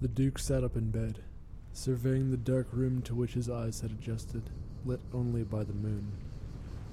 The 0.00 0.08
Duke 0.08 0.38
sat 0.38 0.64
up 0.64 0.76
in 0.76 0.90
bed, 0.90 1.18
surveying 1.74 2.30
the 2.30 2.38
dark 2.38 2.68
room 2.72 3.02
to 3.02 3.14
which 3.14 3.34
his 3.34 3.50
eyes 3.50 3.82
had 3.82 3.90
adjusted, 3.90 4.48
lit 4.86 5.00
only 5.12 5.44
by 5.44 5.62
the 5.62 5.74
moon. 5.74 6.10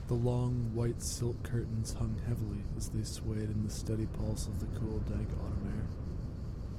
The 0.07 0.13
long, 0.15 0.71
white 0.73 1.01
silk 1.01 1.41
curtains 1.41 1.93
hung 1.93 2.19
heavily 2.27 2.65
as 2.75 2.89
they 2.89 3.03
swayed 3.03 3.49
in 3.49 3.63
the 3.63 3.69
steady 3.69 4.07
pulse 4.07 4.47
of 4.47 4.59
the 4.59 4.65
cool, 4.77 4.99
dank 5.07 5.29
autumn 5.39 5.73
air. 5.73 5.87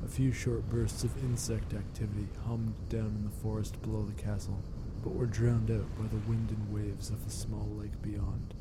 A 0.04 0.08
few 0.08 0.30
short 0.30 0.68
bursts 0.68 1.02
of 1.02 1.16
insect 1.24 1.72
activity 1.72 2.28
hummed 2.46 2.74
down 2.90 3.06
in 3.06 3.24
the 3.24 3.42
forest 3.42 3.80
below 3.80 4.02
the 4.04 4.22
castle, 4.22 4.62
but 5.02 5.14
were 5.14 5.24
drowned 5.24 5.70
out 5.70 5.98
by 5.98 6.08
the 6.08 6.28
wind 6.28 6.50
and 6.50 6.70
waves 6.70 7.08
of 7.08 7.24
the 7.24 7.30
small 7.30 7.68
lake 7.70 8.02
beyond. 8.02 8.52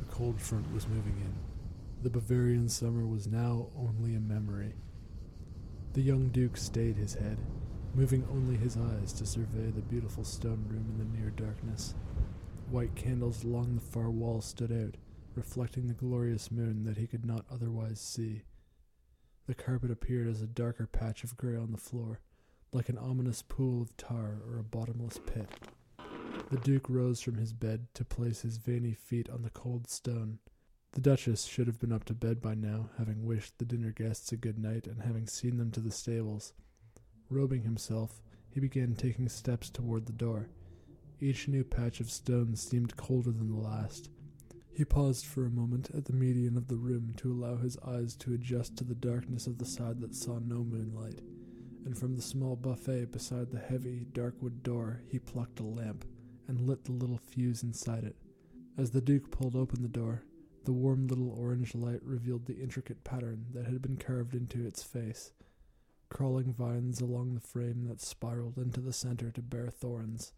A 0.00 0.04
cold 0.04 0.40
front 0.40 0.72
was 0.72 0.86
moving 0.86 1.16
in. 1.20 1.34
The 2.04 2.10
Bavarian 2.10 2.68
summer 2.68 3.04
was 3.04 3.26
now 3.26 3.70
only 3.76 4.14
a 4.14 4.20
memory. 4.20 4.74
The 5.94 6.02
young 6.02 6.30
Duke 6.30 6.56
stayed 6.56 6.96
his 6.96 7.14
head, 7.14 7.38
moving 7.94 8.26
only 8.28 8.56
his 8.56 8.76
eyes 8.76 9.12
to 9.12 9.24
survey 9.24 9.70
the 9.70 9.80
beautiful 9.80 10.24
stone 10.24 10.64
room 10.68 10.86
in 10.88 10.98
the 10.98 11.16
near 11.16 11.30
darkness. 11.30 11.94
White 12.68 12.96
candles 12.96 13.44
along 13.44 13.76
the 13.76 13.80
far 13.80 14.10
wall 14.10 14.40
stood 14.40 14.72
out, 14.72 14.96
reflecting 15.36 15.86
the 15.86 15.94
glorious 15.94 16.50
moon 16.50 16.82
that 16.82 16.96
he 16.96 17.06
could 17.06 17.24
not 17.24 17.44
otherwise 17.48 18.00
see. 18.00 18.42
The 19.46 19.54
carpet 19.54 19.92
appeared 19.92 20.26
as 20.26 20.42
a 20.42 20.48
darker 20.48 20.88
patch 20.88 21.22
of 21.22 21.36
gray 21.36 21.56
on 21.56 21.70
the 21.70 21.78
floor, 21.78 22.18
like 22.72 22.88
an 22.88 22.98
ominous 22.98 23.42
pool 23.42 23.80
of 23.80 23.96
tar 23.96 24.42
or 24.48 24.58
a 24.58 24.64
bottomless 24.64 25.20
pit. 25.24 25.48
The 26.50 26.58
Duke 26.58 26.90
rose 26.90 27.20
from 27.20 27.36
his 27.36 27.52
bed 27.52 27.86
to 27.94 28.04
place 28.04 28.40
his 28.40 28.56
veiny 28.56 28.94
feet 28.94 29.30
on 29.30 29.42
the 29.42 29.50
cold 29.50 29.88
stone. 29.88 30.40
The 30.94 31.00
Duchess 31.00 31.46
should 31.46 31.66
have 31.66 31.80
been 31.80 31.90
up 31.90 32.04
to 32.04 32.14
bed 32.14 32.40
by 32.40 32.54
now, 32.54 32.88
having 32.98 33.26
wished 33.26 33.58
the 33.58 33.64
dinner 33.64 33.90
guests 33.90 34.30
a 34.30 34.36
good 34.36 34.60
night 34.60 34.86
and 34.86 35.02
having 35.02 35.26
seen 35.26 35.56
them 35.56 35.72
to 35.72 35.80
the 35.80 35.90
stables. 35.90 36.52
Robing 37.28 37.62
himself, 37.62 38.22
he 38.48 38.60
began 38.60 38.94
taking 38.94 39.28
steps 39.28 39.70
toward 39.70 40.06
the 40.06 40.12
door. 40.12 40.50
Each 41.20 41.48
new 41.48 41.64
patch 41.64 41.98
of 41.98 42.12
stone 42.12 42.54
seemed 42.54 42.96
colder 42.96 43.32
than 43.32 43.48
the 43.48 43.60
last. 43.60 44.08
He 44.72 44.84
paused 44.84 45.26
for 45.26 45.46
a 45.46 45.50
moment 45.50 45.90
at 45.96 46.04
the 46.04 46.12
median 46.12 46.56
of 46.56 46.68
the 46.68 46.76
room 46.76 47.12
to 47.16 47.32
allow 47.32 47.56
his 47.56 47.76
eyes 47.78 48.14
to 48.18 48.32
adjust 48.32 48.76
to 48.76 48.84
the 48.84 48.94
darkness 48.94 49.48
of 49.48 49.58
the 49.58 49.66
side 49.66 50.00
that 50.00 50.14
saw 50.14 50.38
no 50.38 50.62
moonlight, 50.62 51.22
and 51.84 51.98
from 51.98 52.14
the 52.14 52.22
small 52.22 52.54
buffet 52.54 53.10
beside 53.10 53.50
the 53.50 53.58
heavy, 53.58 54.06
dark 54.12 54.40
wood 54.40 54.62
door 54.62 55.02
he 55.08 55.18
plucked 55.18 55.58
a 55.58 55.64
lamp 55.64 56.04
and 56.46 56.60
lit 56.60 56.84
the 56.84 56.92
little 56.92 57.18
fuse 57.18 57.64
inside 57.64 58.04
it. 58.04 58.14
As 58.78 58.92
the 58.92 59.00
Duke 59.00 59.32
pulled 59.32 59.56
open 59.56 59.82
the 59.82 59.88
door, 59.88 60.22
the 60.64 60.72
warm 60.72 61.06
little 61.06 61.30
orange 61.30 61.74
light 61.74 62.02
revealed 62.02 62.46
the 62.46 62.60
intricate 62.60 63.04
pattern 63.04 63.46
that 63.52 63.66
had 63.66 63.82
been 63.82 63.96
carved 63.96 64.34
into 64.34 64.66
its 64.66 64.82
face 64.82 65.32
crawling 66.14 66.52
vines 66.52 67.00
along 67.00 67.34
the 67.34 67.40
frame 67.40 67.86
that 67.88 68.00
spiraled 68.00 68.56
into 68.56 68.80
the 68.80 68.92
center 68.92 69.32
to 69.32 69.42
bear 69.42 69.68
thorns, 69.68 70.32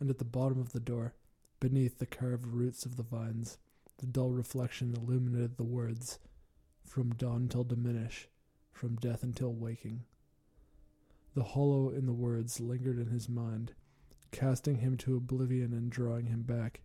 and 0.00 0.08
at 0.08 0.16
the 0.16 0.24
bottom 0.24 0.58
of 0.58 0.72
the 0.72 0.80
door, 0.80 1.14
beneath 1.60 1.98
the 1.98 2.06
carved 2.06 2.46
roots 2.46 2.86
of 2.86 2.96
the 2.96 3.02
vines, 3.02 3.58
the 3.98 4.06
dull 4.06 4.30
reflection 4.30 4.94
illuminated 4.96 5.58
the 5.58 5.62
words, 5.62 6.18
From 6.86 7.10
dawn 7.10 7.48
till 7.48 7.64
diminish, 7.64 8.28
from 8.72 8.96
death 8.96 9.22
until 9.22 9.52
waking. 9.52 10.04
The 11.34 11.44
hollow 11.44 11.90
in 11.90 12.06
the 12.06 12.14
words 12.14 12.58
lingered 12.58 12.98
in 12.98 13.08
his 13.08 13.28
mind, 13.28 13.74
casting 14.32 14.76
him 14.76 14.96
to 14.98 15.16
oblivion 15.16 15.74
and 15.74 15.90
drawing 15.90 16.26
him 16.26 16.42
back, 16.42 16.80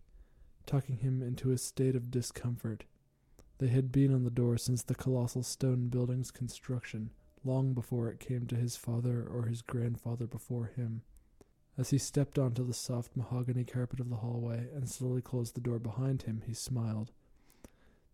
tucking 0.66 0.98
him 0.98 1.22
into 1.22 1.50
a 1.52 1.58
state 1.58 1.96
of 1.96 2.10
discomfort. 2.10 2.84
They 3.58 3.68
had 3.68 3.90
been 3.90 4.12
on 4.12 4.24
the 4.24 4.30
door 4.30 4.58
since 4.58 4.82
the 4.82 4.94
colossal 4.94 5.42
stone 5.42 5.88
building's 5.88 6.30
construction 6.30 7.10
long 7.44 7.72
before 7.72 8.08
it 8.08 8.20
came 8.20 8.46
to 8.46 8.56
his 8.56 8.76
father 8.76 9.24
or 9.24 9.46
his 9.46 9.62
grandfather 9.62 10.26
before 10.26 10.72
him. 10.76 11.02
As 11.78 11.90
he 11.90 11.98
stepped 11.98 12.38
onto 12.38 12.66
the 12.66 12.74
soft 12.74 13.16
mahogany 13.16 13.64
carpet 13.64 14.00
of 14.00 14.08
the 14.08 14.16
hallway 14.16 14.68
and 14.74 14.88
slowly 14.88 15.22
closed 15.22 15.54
the 15.54 15.60
door 15.60 15.78
behind 15.78 16.22
him, 16.22 16.42
he 16.46 16.54
smiled. 16.54 17.12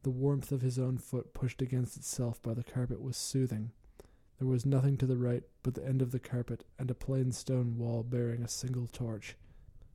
The 0.02 0.10
warmth 0.10 0.50
of 0.50 0.62
his 0.62 0.78
own 0.78 0.98
foot 0.98 1.32
pushed 1.32 1.62
against 1.62 1.96
itself 1.96 2.42
by 2.42 2.54
the 2.54 2.64
carpet 2.64 3.00
was 3.00 3.16
soothing. 3.16 3.70
There 4.38 4.48
was 4.48 4.66
nothing 4.66 4.96
to 4.98 5.06
the 5.06 5.16
right 5.16 5.44
but 5.62 5.74
the 5.74 5.86
end 5.86 6.02
of 6.02 6.10
the 6.10 6.18
carpet 6.18 6.64
and 6.78 6.90
a 6.90 6.94
plain 6.94 7.30
stone 7.30 7.78
wall 7.78 8.02
bearing 8.02 8.42
a 8.42 8.48
single 8.48 8.88
torch. 8.88 9.36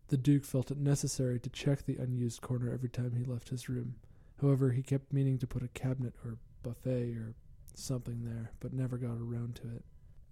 The 0.09 0.17
Duke 0.17 0.45
felt 0.45 0.71
it 0.71 0.77
necessary 0.77 1.39
to 1.39 1.49
check 1.49 1.83
the 1.83 1.97
unused 1.97 2.41
corner 2.41 2.71
every 2.71 2.89
time 2.89 3.15
he 3.15 3.25
left 3.25 3.49
his 3.49 3.67
room. 3.67 3.95
However, 4.41 4.71
he 4.71 4.81
kept 4.81 5.11
meaning 5.11 5.37
to 5.39 5.47
put 5.47 5.63
a 5.63 5.67
cabinet 5.69 6.13
or 6.23 6.37
buffet 6.63 7.13
or 7.15 7.35
something 7.73 8.23
there, 8.23 8.51
but 8.59 8.73
never 8.73 8.97
got 8.97 9.17
around 9.19 9.55
to 9.55 9.63
it. 9.63 9.83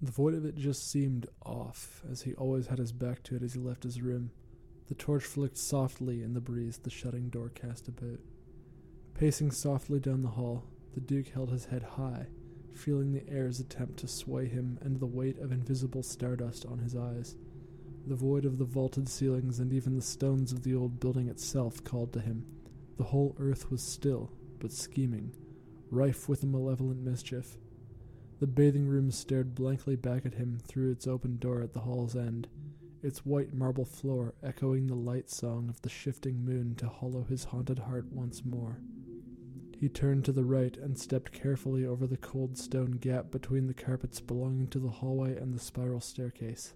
The 0.01 0.11
void 0.11 0.33
of 0.33 0.45
it 0.45 0.55
just 0.55 0.89
seemed 0.89 1.27
off, 1.45 2.03
as 2.09 2.21
he 2.21 2.33
always 2.35 2.67
had 2.67 2.79
his 2.79 2.91
back 2.91 3.23
to 3.23 3.35
it 3.35 3.43
as 3.43 3.53
he 3.53 3.59
left 3.59 3.83
his 3.83 4.01
room. 4.01 4.31
The 4.87 4.95
torch 4.95 5.23
flicked 5.23 5.57
softly 5.57 6.21
in 6.21 6.33
the 6.33 6.41
breeze 6.41 6.77
the 6.77 6.89
shutting 6.89 7.29
door 7.29 7.49
cast 7.49 7.87
about. 7.87 8.19
Pacing 9.13 9.51
softly 9.51 9.99
down 9.99 10.21
the 10.21 10.29
hall, 10.29 10.65
the 10.93 11.01
Duke 11.01 11.29
held 11.29 11.49
his 11.49 11.65
head 11.65 11.83
high, 11.83 12.27
feeling 12.73 13.11
the 13.11 13.27
air's 13.29 13.59
attempt 13.59 13.97
to 13.97 14.07
sway 14.07 14.47
him 14.47 14.77
and 14.81 14.99
the 14.99 15.05
weight 15.05 15.39
of 15.39 15.51
invisible 15.51 16.03
stardust 16.03 16.65
on 16.65 16.79
his 16.79 16.95
eyes. 16.95 17.35
The 18.07 18.15
void 18.15 18.45
of 18.45 18.59
the 18.59 18.65
vaulted 18.65 19.09
ceilings 19.09 19.59
and 19.59 19.73
even 19.73 19.95
the 19.95 20.01
stones 20.01 20.51
of 20.51 20.61
the 20.61 20.75
old 20.75 20.99
building 20.99 21.27
itself 21.27 21.83
called 21.83 22.13
to 22.13 22.19
him. 22.19 22.45
The 22.97 23.03
whole 23.03 23.35
earth 23.39 23.71
was 23.71 23.81
still, 23.81 24.31
but 24.59 24.71
scheming, 24.71 25.35
rife 25.89 26.29
with 26.29 26.43
a 26.43 26.45
malevolent 26.45 27.01
mischief. 27.01 27.57
The 28.39 28.47
bathing 28.47 28.85
room 28.85 29.09
stared 29.09 29.55
blankly 29.55 29.95
back 29.95 30.25
at 30.25 30.35
him 30.35 30.59
through 30.61 30.91
its 30.91 31.07
open 31.07 31.37
door 31.37 31.61
at 31.61 31.73
the 31.73 31.79
hall's 31.79 32.15
end, 32.15 32.47
its 33.01 33.25
white 33.25 33.53
marble 33.53 33.85
floor 33.85 34.35
echoing 34.43 34.85
the 34.85 34.95
light 34.95 35.29
song 35.29 35.67
of 35.67 35.81
the 35.81 35.89
shifting 35.89 36.45
moon 36.45 36.75
to 36.75 36.87
hollow 36.87 37.23
his 37.23 37.45
haunted 37.45 37.79
heart 37.79 38.05
once 38.11 38.45
more. 38.45 38.81
He 39.79 39.89
turned 39.89 40.25
to 40.25 40.31
the 40.31 40.45
right 40.45 40.77
and 40.77 40.97
stepped 40.97 41.31
carefully 41.31 41.85
over 41.85 42.05
the 42.05 42.17
cold 42.17 42.57
stone 42.57 42.91
gap 42.91 43.31
between 43.31 43.67
the 43.67 43.73
carpets 43.73 44.21
belonging 44.21 44.67
to 44.67 44.79
the 44.79 44.89
hallway 44.89 45.35
and 45.35 45.53
the 45.53 45.59
spiral 45.59 46.01
staircase. 46.01 46.73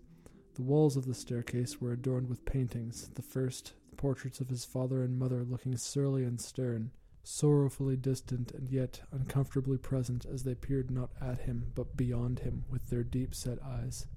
The 0.56 0.62
walls 0.62 0.98
of 0.98 1.06
the 1.06 1.14
staircase 1.14 1.80
were 1.80 1.92
adorned 1.92 2.30
with 2.30 2.46
paintings, 2.46 3.10
the 3.16 3.22
first, 3.22 3.74
the 3.90 3.96
portraits 3.96 4.40
of 4.40 4.50
his 4.50 4.66
father 4.66 5.02
and 5.04 5.18
mother 5.18 5.44
looking 5.44 5.78
surly 5.78 6.24
and 6.24 6.40
stern, 6.40 6.92
sorrowfully 7.24 7.96
distant 7.96 8.52
and 8.52 8.70
yet 8.70 9.02
uncomfortably 9.12 9.78
present 9.78 10.26
as 10.26 10.44
they 10.44 10.56
peered 10.56 10.90
not 10.90 11.12
at 11.22 11.42
him 11.42 11.72
but 11.76 11.96
beyond 11.96 12.40
him 12.40 12.66
with 12.70 12.90
their 12.90 13.04
deep 13.04 13.36
set 13.36 13.62
eyes. 13.64 14.08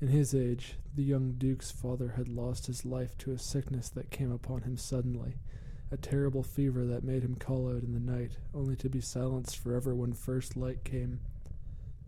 In 0.00 0.08
his 0.08 0.34
age, 0.34 0.76
the 0.94 1.02
young 1.02 1.32
Duke's 1.32 1.70
father 1.70 2.14
had 2.16 2.28
lost 2.28 2.66
his 2.66 2.84
life 2.84 3.16
to 3.18 3.32
a 3.32 3.38
sickness 3.38 3.88
that 3.90 4.10
came 4.10 4.30
upon 4.30 4.62
him 4.62 4.76
suddenly, 4.76 5.36
a 5.90 5.96
terrible 5.96 6.42
fever 6.42 6.84
that 6.84 7.04
made 7.04 7.22
him 7.22 7.36
call 7.36 7.68
out 7.68 7.82
in 7.82 7.92
the 7.92 8.00
night, 8.00 8.32
only 8.52 8.76
to 8.76 8.88
be 8.88 9.00
silenced 9.00 9.56
forever 9.56 9.94
when 9.94 10.12
first 10.12 10.56
light 10.56 10.84
came. 10.84 11.20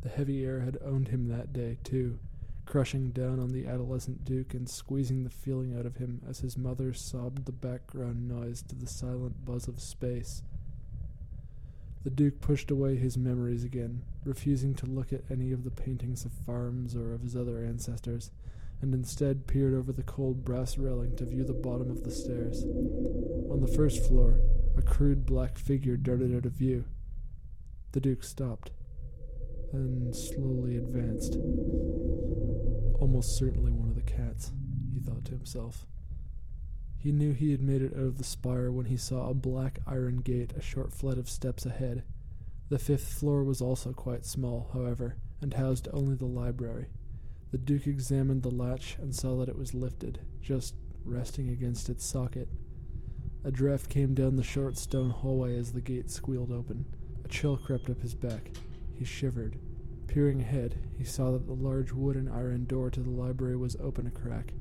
The 0.03 0.09
heavy 0.09 0.45
air 0.45 0.61
had 0.61 0.79
owned 0.85 1.09
him 1.09 1.29
that 1.29 1.53
day, 1.53 1.79
too, 1.85 2.19
crushing 2.67 3.11
down 3.11 3.39
on 3.41 3.51
the 3.51 3.67
adolescent 3.67 4.25
Duke 4.25 4.53
and 4.53 4.69
squeezing 4.69 5.25
the 5.25 5.31
feeling 5.31 5.79
out 5.79 5.87
of 5.87 5.97
him 5.97 6.21
as 6.29 6.41
his 6.41 6.59
mother 6.59 6.93
sobbed 6.93 7.47
the 7.47 7.53
background 7.53 8.29
noise 8.29 8.63
to 8.63 8.75
the 8.75 8.89
silent 8.89 9.45
buzz 9.45 9.69
of 9.69 9.81
space. 9.81 10.43
The 12.05 12.11
Duke 12.11 12.41
pushed 12.41 12.71
away 12.71 12.97
his 12.97 13.17
memories 13.17 13.65
again, 13.65 14.03
refusing 14.25 14.75
to 14.75 14.87
look 14.87 15.13
at 15.13 15.25
any 15.31 15.53
of 15.53 15.65
the 15.65 15.71
paintings 15.71 16.25
of 16.25 16.33
farms 16.33 16.95
or 16.95 17.13
of 17.15 17.23
his 17.23 17.35
other 17.35 17.59
ancestors, 17.59 18.31
and 18.81 18.93
instead 18.95 19.47
peered 19.47 19.75
over 19.75 19.93
the 19.93 20.03
cold 20.03 20.45
brass 20.45 20.77
railing 20.77 21.17
to 21.17 21.25
view 21.25 21.45
the 21.45 21.53
bottom 21.53 21.91
of 21.91 22.05
the 22.05 22.11
stairs. 22.11 22.63
On 23.51 23.61
the 23.61 23.73
first 23.75 24.07
floor, 24.07 24.39
a 24.77 24.83
crude 24.83 25.25
black 25.25 25.59
figure 25.59 25.97
darted 25.97 26.37
out 26.37 26.47
of 26.47 26.53
view. 26.53 26.85
The 27.93 28.01
Duke 28.01 28.23
stopped, 28.23 28.71
then 29.73 30.13
slowly 30.13 30.77
advanced. 30.77 31.37
Almost 32.99 33.37
certainly 33.37 33.73
one 33.73 33.89
of 33.89 33.95
the 33.95 34.03
cats, 34.03 34.53
he 34.93 35.01
thought 35.01 35.25
to 35.27 35.33
himself. 35.33 35.87
He 36.97 37.13
knew 37.13 37.33
he 37.33 37.53
had 37.53 37.61
made 37.61 37.83
it 37.83 37.93
out 37.95 38.03
of 38.03 38.19
the 38.19 38.25
spire 38.25 38.73
when 38.73 38.87
he 38.87 38.97
saw 38.97 39.29
a 39.29 39.35
black 39.35 39.79
iron 39.87 40.17
gate 40.17 40.55
a 40.57 40.63
short 40.63 40.93
flight 40.93 41.19
of 41.19 41.29
steps 41.29 41.67
ahead. 41.67 42.05
The 42.69 42.79
fifth 42.79 43.13
floor 43.13 43.45
was 43.45 43.61
also 43.61 43.93
quite 43.93 44.25
small, 44.25 44.71
however, 44.73 45.17
and 45.41 45.55
housed 45.55 45.89
only 45.93 46.17
the 46.17 46.27
library. 46.27 46.87
The 47.53 47.59
Duke 47.59 47.87
examined 47.87 48.43
the 48.43 48.51
latch 48.51 48.97
and 48.99 49.15
saw 49.15 49.37
that 49.37 49.49
it 49.49 49.57
was 49.57 49.75
lifted, 49.75 50.21
just 50.41 50.75
resting 51.05 51.51
against 51.51 51.89
its 51.89 52.05
socket. 52.05 52.49
A 53.45 53.53
draft 53.53 53.89
came 53.89 54.15
down 54.15 54.35
the 54.35 54.43
short 54.43 54.77
stone 54.77 55.11
hallway 55.11 55.57
as 55.57 55.73
the 55.73 55.81
gate 55.81 56.11
squealed 56.11 56.51
open. 56.51 56.87
A 57.25 57.29
chill 57.29 57.57
crept 57.57 57.89
up 57.89 58.01
his 58.01 58.15
back. 58.15 58.51
He 58.99 59.05
shivered. 59.05 59.59
Peering 60.07 60.41
ahead, 60.41 60.79
he 60.97 61.05
saw 61.05 61.33
that 61.33 61.47
the 61.47 61.53
large 61.53 61.93
wood 61.93 62.17
and 62.17 62.29
iron 62.29 62.65
door 62.65 62.91
to 62.91 63.01
the 63.01 63.11
library 63.11 63.57
was 63.57 63.77
open 63.81 64.07
a 64.07 64.11
crack. 64.11 64.55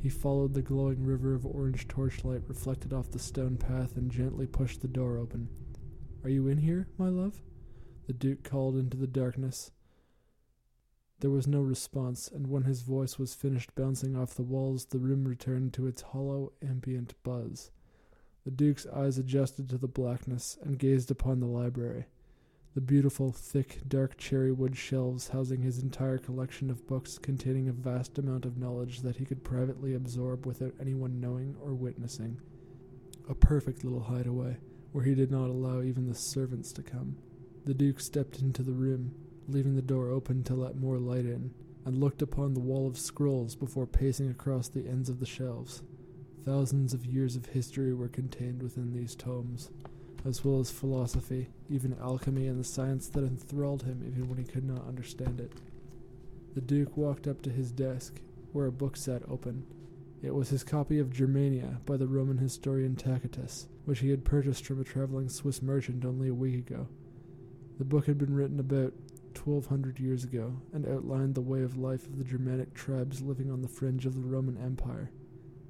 He 0.00 0.08
followed 0.08 0.54
the 0.54 0.62
glowing 0.62 1.04
river 1.04 1.34
of 1.34 1.46
orange 1.46 1.88
torchlight 1.88 2.42
reflected 2.46 2.92
off 2.92 3.10
the 3.10 3.18
stone 3.18 3.56
path 3.56 3.96
and 3.96 4.10
gently 4.10 4.46
pushed 4.46 4.80
the 4.80 4.88
door 4.88 5.18
open. 5.18 5.48
Are 6.22 6.30
you 6.30 6.48
in 6.48 6.58
here, 6.58 6.88
my 6.98 7.08
love? 7.08 7.40
The 8.06 8.12
Duke 8.12 8.44
called 8.44 8.76
into 8.76 8.96
the 8.96 9.06
darkness. 9.06 9.70
There 11.20 11.30
was 11.30 11.48
no 11.48 11.60
response, 11.60 12.28
and 12.28 12.46
when 12.46 12.62
his 12.62 12.82
voice 12.82 13.18
was 13.18 13.34
finished 13.34 13.74
bouncing 13.74 14.16
off 14.16 14.34
the 14.34 14.42
walls, 14.42 14.84
the 14.84 15.00
room 15.00 15.26
returned 15.26 15.72
to 15.74 15.86
its 15.86 16.02
hollow, 16.02 16.52
ambient 16.62 17.14
buzz. 17.24 17.70
The 18.44 18.52
Duke's 18.52 18.86
eyes 18.86 19.18
adjusted 19.18 19.68
to 19.70 19.78
the 19.78 19.88
blackness 19.88 20.56
and 20.62 20.78
gazed 20.78 21.10
upon 21.10 21.40
the 21.40 21.46
library. 21.46 22.06
The 22.78 22.82
beautiful, 22.82 23.32
thick, 23.32 23.80
dark 23.88 24.16
cherry 24.18 24.52
wood 24.52 24.76
shelves 24.76 25.30
housing 25.30 25.62
his 25.62 25.80
entire 25.80 26.16
collection 26.16 26.70
of 26.70 26.86
books 26.86 27.18
containing 27.18 27.68
a 27.68 27.72
vast 27.72 28.18
amount 28.18 28.44
of 28.44 28.56
knowledge 28.56 29.00
that 29.00 29.16
he 29.16 29.24
could 29.24 29.42
privately 29.42 29.94
absorb 29.94 30.46
without 30.46 30.74
anyone 30.80 31.20
knowing 31.20 31.56
or 31.60 31.74
witnessing. 31.74 32.40
A 33.28 33.34
perfect 33.34 33.82
little 33.82 33.98
hideaway, 33.98 34.58
where 34.92 35.02
he 35.02 35.16
did 35.16 35.32
not 35.32 35.50
allow 35.50 35.82
even 35.82 36.06
the 36.06 36.14
servants 36.14 36.70
to 36.74 36.84
come. 36.84 37.16
The 37.66 37.74
Duke 37.74 37.98
stepped 37.98 38.38
into 38.38 38.62
the 38.62 38.74
room, 38.74 39.12
leaving 39.48 39.74
the 39.74 39.82
door 39.82 40.10
open 40.10 40.44
to 40.44 40.54
let 40.54 40.76
more 40.76 40.98
light 40.98 41.26
in, 41.26 41.52
and 41.84 41.98
looked 41.98 42.22
upon 42.22 42.54
the 42.54 42.60
wall 42.60 42.86
of 42.86 42.96
scrolls 42.96 43.56
before 43.56 43.88
pacing 43.88 44.30
across 44.30 44.68
the 44.68 44.86
ends 44.86 45.08
of 45.08 45.18
the 45.18 45.26
shelves. 45.26 45.82
Thousands 46.44 46.94
of 46.94 47.04
years 47.04 47.34
of 47.34 47.46
history 47.46 47.92
were 47.92 48.06
contained 48.06 48.62
within 48.62 48.92
these 48.92 49.16
tomes, 49.16 49.72
as 50.24 50.44
well 50.44 50.60
as 50.60 50.70
philosophy, 50.70 51.48
even 51.70 51.96
alchemy 52.00 52.46
and 52.46 52.58
the 52.58 52.64
science 52.64 53.08
that 53.08 53.24
enthralled 53.24 53.82
him 53.82 54.02
even 54.06 54.28
when 54.28 54.38
he 54.38 54.44
could 54.44 54.64
not 54.64 54.86
understand 54.86 55.40
it. 55.40 55.52
The 56.54 56.60
Duke 56.60 56.96
walked 56.96 57.26
up 57.26 57.42
to 57.42 57.50
his 57.50 57.70
desk, 57.70 58.20
where 58.52 58.66
a 58.66 58.72
book 58.72 58.96
sat 58.96 59.22
open. 59.28 59.64
It 60.22 60.34
was 60.34 60.48
his 60.48 60.64
copy 60.64 60.98
of 60.98 61.12
Germania 61.12 61.80
by 61.86 61.96
the 61.96 62.08
Roman 62.08 62.38
historian 62.38 62.96
Tacitus, 62.96 63.68
which 63.84 64.00
he 64.00 64.10
had 64.10 64.24
purchased 64.24 64.66
from 64.66 64.80
a 64.80 64.84
traveling 64.84 65.28
Swiss 65.28 65.62
merchant 65.62 66.04
only 66.04 66.28
a 66.28 66.34
week 66.34 66.68
ago. 66.68 66.88
The 67.78 67.84
book 67.84 68.06
had 68.06 68.18
been 68.18 68.34
written 68.34 68.58
about 68.58 68.92
1200 69.36 70.00
years 70.00 70.24
ago 70.24 70.60
and 70.72 70.88
outlined 70.88 71.36
the 71.36 71.40
way 71.40 71.62
of 71.62 71.76
life 71.76 72.06
of 72.06 72.18
the 72.18 72.24
Germanic 72.24 72.74
tribes 72.74 73.22
living 73.22 73.52
on 73.52 73.62
the 73.62 73.68
fringe 73.68 74.04
of 74.04 74.14
the 74.14 74.28
Roman 74.28 74.58
Empire. 74.58 75.12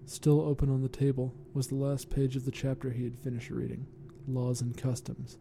Still 0.07 0.41
open 0.41 0.71
on 0.71 0.81
the 0.81 0.89
table 0.89 1.35
was 1.53 1.67
the 1.67 1.75
last 1.75 2.09
page 2.09 2.35
of 2.35 2.47
the 2.47 2.51
chapter 2.51 2.91
he 2.91 3.05
had 3.05 3.19
finished 3.19 3.51
reading 3.51 3.87
Laws 4.29 4.61
and 4.61 4.77
Customs. 4.77 5.39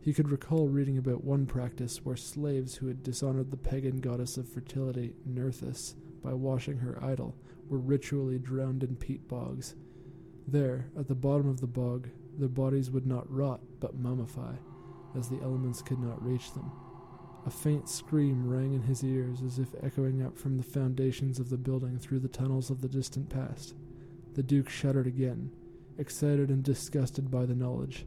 He 0.00 0.14
could 0.14 0.30
recall 0.30 0.68
reading 0.68 0.96
about 0.96 1.24
one 1.24 1.46
practice 1.46 2.04
where 2.04 2.16
slaves 2.16 2.76
who 2.76 2.86
had 2.86 3.02
dishonored 3.02 3.50
the 3.50 3.56
pagan 3.56 4.00
goddess 4.00 4.36
of 4.36 4.48
fertility, 4.48 5.14
Nerthus, 5.28 5.94
by 6.22 6.32
washing 6.32 6.78
her 6.78 7.02
idol, 7.02 7.36
were 7.68 7.78
ritually 7.78 8.38
drowned 8.38 8.82
in 8.82 8.96
peat 8.96 9.28
bogs. 9.28 9.74
There, 10.48 10.90
at 10.98 11.08
the 11.08 11.14
bottom 11.14 11.48
of 11.48 11.60
the 11.60 11.66
bog, 11.66 12.08
their 12.38 12.48
bodies 12.48 12.90
would 12.90 13.06
not 13.06 13.30
rot 13.30 13.60
but 13.78 14.00
mummify, 14.00 14.56
as 15.16 15.28
the 15.28 15.40
elements 15.42 15.82
could 15.82 15.98
not 15.98 16.24
reach 16.24 16.52
them. 16.52 16.72
A 17.46 17.50
faint 17.50 17.88
scream 17.88 18.48
rang 18.48 18.74
in 18.74 18.82
his 18.82 19.02
ears 19.02 19.42
as 19.42 19.58
if 19.58 19.74
echoing 19.82 20.22
up 20.22 20.36
from 20.36 20.56
the 20.56 20.62
foundations 20.62 21.38
of 21.38 21.50
the 21.50 21.56
building 21.56 21.98
through 21.98 22.20
the 22.20 22.28
tunnels 22.28 22.70
of 22.70 22.80
the 22.80 22.88
distant 22.88 23.28
past. 23.28 23.74
The 24.34 24.42
Duke 24.42 24.68
shuddered 24.68 25.06
again, 25.06 25.50
excited 25.98 26.50
and 26.50 26.62
disgusted 26.62 27.30
by 27.30 27.46
the 27.46 27.54
knowledge. 27.54 28.06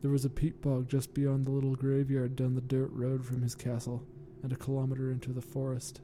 There 0.00 0.10
was 0.10 0.24
a 0.24 0.30
peat 0.30 0.60
bog 0.62 0.88
just 0.88 1.12
beyond 1.12 1.44
the 1.44 1.50
little 1.50 1.74
graveyard 1.74 2.36
down 2.36 2.54
the 2.54 2.60
dirt 2.60 2.90
road 2.92 3.24
from 3.24 3.42
his 3.42 3.54
castle, 3.54 4.04
and 4.42 4.52
a 4.52 4.56
kilometer 4.56 5.10
into 5.10 5.32
the 5.32 5.42
forest. 5.42 6.00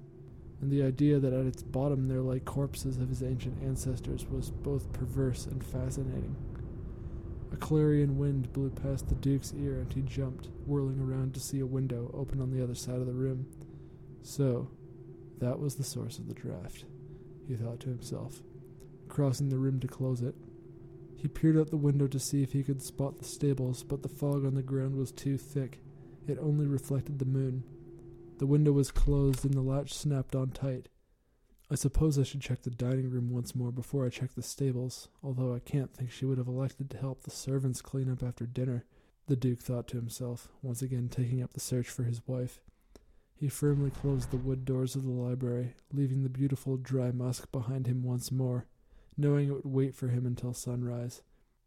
And 0.60 0.70
the 0.70 0.82
idea 0.82 1.18
that 1.20 1.32
at 1.32 1.46
its 1.46 1.62
bottom 1.62 2.08
there 2.08 2.22
lay 2.22 2.40
corpses 2.40 2.98
of 2.98 3.08
his 3.08 3.22
ancient 3.22 3.62
ancestors 3.62 4.26
was 4.26 4.50
both 4.50 4.92
perverse 4.92 5.46
and 5.46 5.64
fascinating. 5.64 6.34
A 7.52 7.56
clarion 7.56 8.18
wind 8.18 8.52
blew 8.52 8.70
past 8.70 9.08
the 9.08 9.14
Duke's 9.14 9.52
ear, 9.56 9.78
and 9.78 9.92
he 9.92 10.02
jumped, 10.02 10.48
whirling 10.66 10.98
around 10.98 11.34
to 11.34 11.40
see 11.40 11.60
a 11.60 11.66
window 11.66 12.10
open 12.12 12.40
on 12.40 12.50
the 12.50 12.62
other 12.62 12.74
side 12.74 12.96
of 12.96 13.06
the 13.06 13.12
room. 13.12 13.46
So, 14.22 14.70
that 15.38 15.60
was 15.60 15.76
the 15.76 15.84
source 15.84 16.18
of 16.18 16.26
the 16.26 16.34
draft, 16.34 16.84
he 17.46 17.54
thought 17.54 17.78
to 17.80 17.90
himself, 17.90 18.42
crossing 19.08 19.50
the 19.50 19.58
room 19.58 19.78
to 19.80 19.86
close 19.86 20.20
it. 20.20 20.34
He 21.24 21.28
peered 21.28 21.56
out 21.56 21.70
the 21.70 21.78
window 21.78 22.06
to 22.08 22.20
see 22.20 22.42
if 22.42 22.52
he 22.52 22.62
could 22.62 22.82
spot 22.82 23.16
the 23.16 23.24
stables, 23.24 23.82
but 23.82 24.02
the 24.02 24.10
fog 24.10 24.44
on 24.44 24.52
the 24.52 24.62
ground 24.62 24.94
was 24.94 25.10
too 25.10 25.38
thick. 25.38 25.80
It 26.26 26.36
only 26.38 26.66
reflected 26.66 27.18
the 27.18 27.24
moon. 27.24 27.64
The 28.36 28.46
window 28.46 28.72
was 28.72 28.90
closed 28.90 29.42
and 29.42 29.54
the 29.54 29.62
latch 29.62 29.94
snapped 29.94 30.36
on 30.36 30.50
tight. 30.50 30.90
I 31.70 31.76
suppose 31.76 32.18
I 32.18 32.24
should 32.24 32.42
check 32.42 32.60
the 32.60 32.68
dining 32.68 33.08
room 33.08 33.30
once 33.30 33.54
more 33.54 33.72
before 33.72 34.04
I 34.04 34.10
check 34.10 34.34
the 34.34 34.42
stables, 34.42 35.08
although 35.22 35.54
I 35.54 35.60
can't 35.60 35.94
think 35.94 36.10
she 36.10 36.26
would 36.26 36.36
have 36.36 36.46
elected 36.46 36.90
to 36.90 36.98
help 36.98 37.22
the 37.22 37.30
servants 37.30 37.80
clean 37.80 38.12
up 38.12 38.22
after 38.22 38.44
dinner, 38.44 38.84
the 39.26 39.34
Duke 39.34 39.60
thought 39.60 39.88
to 39.88 39.96
himself, 39.96 40.48
once 40.60 40.82
again 40.82 41.08
taking 41.08 41.42
up 41.42 41.54
the 41.54 41.58
search 41.58 41.88
for 41.88 42.02
his 42.02 42.20
wife. 42.28 42.60
He 43.34 43.48
firmly 43.48 43.90
closed 43.90 44.30
the 44.30 44.36
wood 44.36 44.66
doors 44.66 44.94
of 44.94 45.04
the 45.04 45.10
library, 45.10 45.72
leaving 45.90 46.22
the 46.22 46.28
beautiful 46.28 46.76
dry 46.76 47.12
musk 47.12 47.50
behind 47.50 47.86
him 47.86 48.02
once 48.02 48.30
more, 48.30 48.66
knowing 49.16 49.48
it 49.48 49.52
would 49.52 49.64
wait 49.64 49.94
for 49.94 50.08
him 50.08 50.26
until 50.26 50.52
sunrise. 50.52 51.22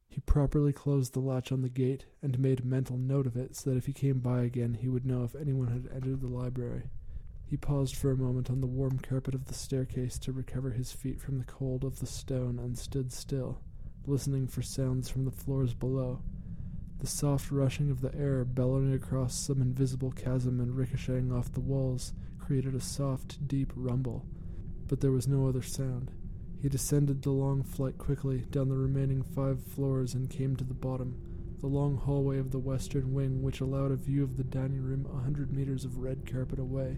He 0.10 0.22
properly 0.22 0.74
closed 0.74 1.14
the 1.14 1.20
latch 1.20 1.52
on 1.52 1.62
the 1.62 1.70
gate 1.70 2.06
and 2.22 2.40
made 2.40 2.66
mental 2.66 2.98
note 2.98 3.28
of 3.28 3.36
it 3.36 3.56
so 3.56 3.70
that 3.70 3.78
if 3.78 3.86
he 3.86 3.94
came 3.94 4.20
by 4.20 4.44
again 4.44 4.74
he 4.76 4.88
would 4.88 5.06
know 5.06 5.24
if 5.24 5.36
anyone 5.36 5.68
had 5.68 5.90
entered 5.94 6.22
the 6.22 6.28
library. 6.28 6.90
He 7.46 7.58
paused 7.58 7.96
for 7.96 8.12
a 8.12 8.18
moment 8.18 8.50
on 8.50 8.60
the 8.60 8.68
warm 8.68 9.00
carpet 9.00 9.34
of 9.34 9.46
the 9.46 9.54
staircase 9.54 10.18
to 10.20 10.34
recover 10.34 10.72
his 10.72 10.92
feet 10.92 11.22
from 11.22 11.38
the 11.38 11.46
cold 11.46 11.84
of 11.84 12.00
the 12.00 12.06
stone 12.06 12.60
and 12.60 12.78
stood 12.78 13.12
still, 13.12 13.62
listening 14.06 14.48
for 14.48 14.62
sounds 14.62 15.10
from 15.10 15.26
the 15.26 15.32
floors 15.32 15.74
below. 15.74 16.22
The 17.00 17.08
soft 17.08 17.52
rushing 17.52 17.92
of 17.92 18.02
the 18.02 18.14
air 18.16 18.44
bellowing 18.44 18.94
across 18.94 19.36
some 19.36 19.62
invisible 19.62 20.12
chasm 20.12 20.60
and 20.60 20.76
ricocheting 20.76 21.32
off 21.32 21.54
the 21.54 21.60
walls 21.60 22.14
created 22.40 22.76
a 22.76 22.82
soft, 22.82 23.48
deep 23.48 23.72
rumble, 23.76 24.26
but 24.88 25.00
there 25.00 25.12
was 25.12 25.28
no 25.28 25.48
other 25.48 25.62
sound. 25.62 26.12
He 26.62 26.70
descended 26.70 27.22
the 27.22 27.32
long 27.32 27.64
flight 27.64 27.98
quickly 27.98 28.46
down 28.50 28.70
the 28.70 28.78
remaining 28.78 29.22
five 29.22 29.62
floors 29.62 30.14
and 30.14 30.30
came 30.30 30.56
to 30.56 30.64
the 30.64 30.74
bottom, 30.74 31.16
the 31.60 31.68
long 31.68 31.98
hallway 31.98 32.40
of 32.40 32.52
the 32.52 32.60
western 32.60 33.14
wing 33.14 33.42
which 33.42 33.62
allowed 33.62 33.92
a 33.92 33.96
view 33.96 34.24
of 34.24 34.38
the 34.38 34.44
dining 34.44 34.82
room 34.82 35.08
a 35.14 35.22
hundred 35.22 35.52
meters 35.52 35.86
of 35.86 35.98
red 35.98 36.32
carpet 36.32 36.60
away. 36.60 36.98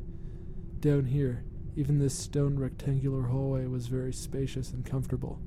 Down 0.80 1.06
here, 1.06 1.44
even 1.76 2.00
this 2.00 2.18
stone 2.18 2.58
rectangular 2.58 3.24
hallway 3.24 3.66
was 3.68 3.88
very 3.88 4.14
spacious 4.14 4.72
and 4.72 4.86
comfortable. 4.86 5.42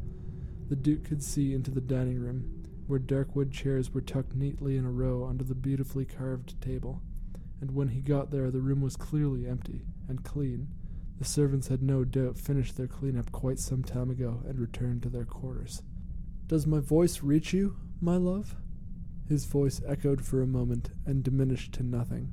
The 0.69 0.77
Duke 0.77 1.05
could 1.05 1.23
see 1.23 1.55
into 1.55 1.71
the 1.71 1.81
dining 1.81 2.19
room, 2.19 2.65
where 2.87 2.99
dark 2.99 3.35
wood 3.35 3.53
chairs 3.53 3.93
were 3.93 4.01
tucked 4.01 4.35
neatly 4.35 4.77
in 4.77 4.85
a 4.85 4.91
row 4.91 5.25
under 5.25 5.45
the 5.45 5.55
beautifully 5.55 6.05
carved 6.05 6.61
table, 6.61 7.03
and 7.61 7.75
when 7.75 7.89
he 7.89 8.01
got 8.01 8.31
there 8.31 8.51
the 8.51 8.61
room 8.61 8.81
was 8.81 8.97
clearly 8.97 9.47
empty 9.47 9.87
and 10.09 10.25
clean. 10.25 10.69
The 11.23 11.29
servants 11.29 11.69
had 11.69 11.85
no 11.85 12.03
doubt 12.03 12.37
finished 12.37 12.77
their 12.77 12.89
clean-up 12.89 13.31
quite 13.31 13.61
some 13.61 13.85
time 13.85 14.11
ago 14.11 14.43
and 14.45 14.59
returned 14.59 15.05
to 15.05 15.09
their 15.09 15.25
quarters. 15.25 15.81
Does 16.49 16.67
my 16.67 16.81
voice 16.81 17.23
reach 17.23 17.53
you, 17.53 17.77
my 18.01 18.17
love? 18.17 18.57
His 19.29 19.45
voice 19.45 19.81
echoed 19.87 20.25
for 20.25 20.43
a 20.43 20.49
moment 20.49 20.91
and 21.07 21.23
diminished 21.23 21.75
to 21.75 21.85
nothing. 21.85 22.33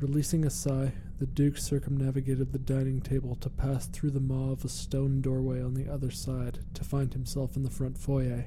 Releasing 0.00 0.44
a 0.44 0.50
sigh, 0.50 0.94
the 1.20 1.26
Duke 1.26 1.56
circumnavigated 1.56 2.50
the 2.50 2.58
dining 2.58 3.00
table 3.00 3.36
to 3.36 3.48
pass 3.48 3.86
through 3.86 4.10
the 4.10 4.18
maw 4.18 4.50
of 4.50 4.64
a 4.64 4.68
stone 4.68 5.20
doorway 5.20 5.62
on 5.62 5.74
the 5.74 5.88
other 5.88 6.10
side 6.10 6.58
to 6.74 6.82
find 6.82 7.12
himself 7.12 7.54
in 7.54 7.62
the 7.62 7.70
front 7.70 7.96
foyer. 7.96 8.46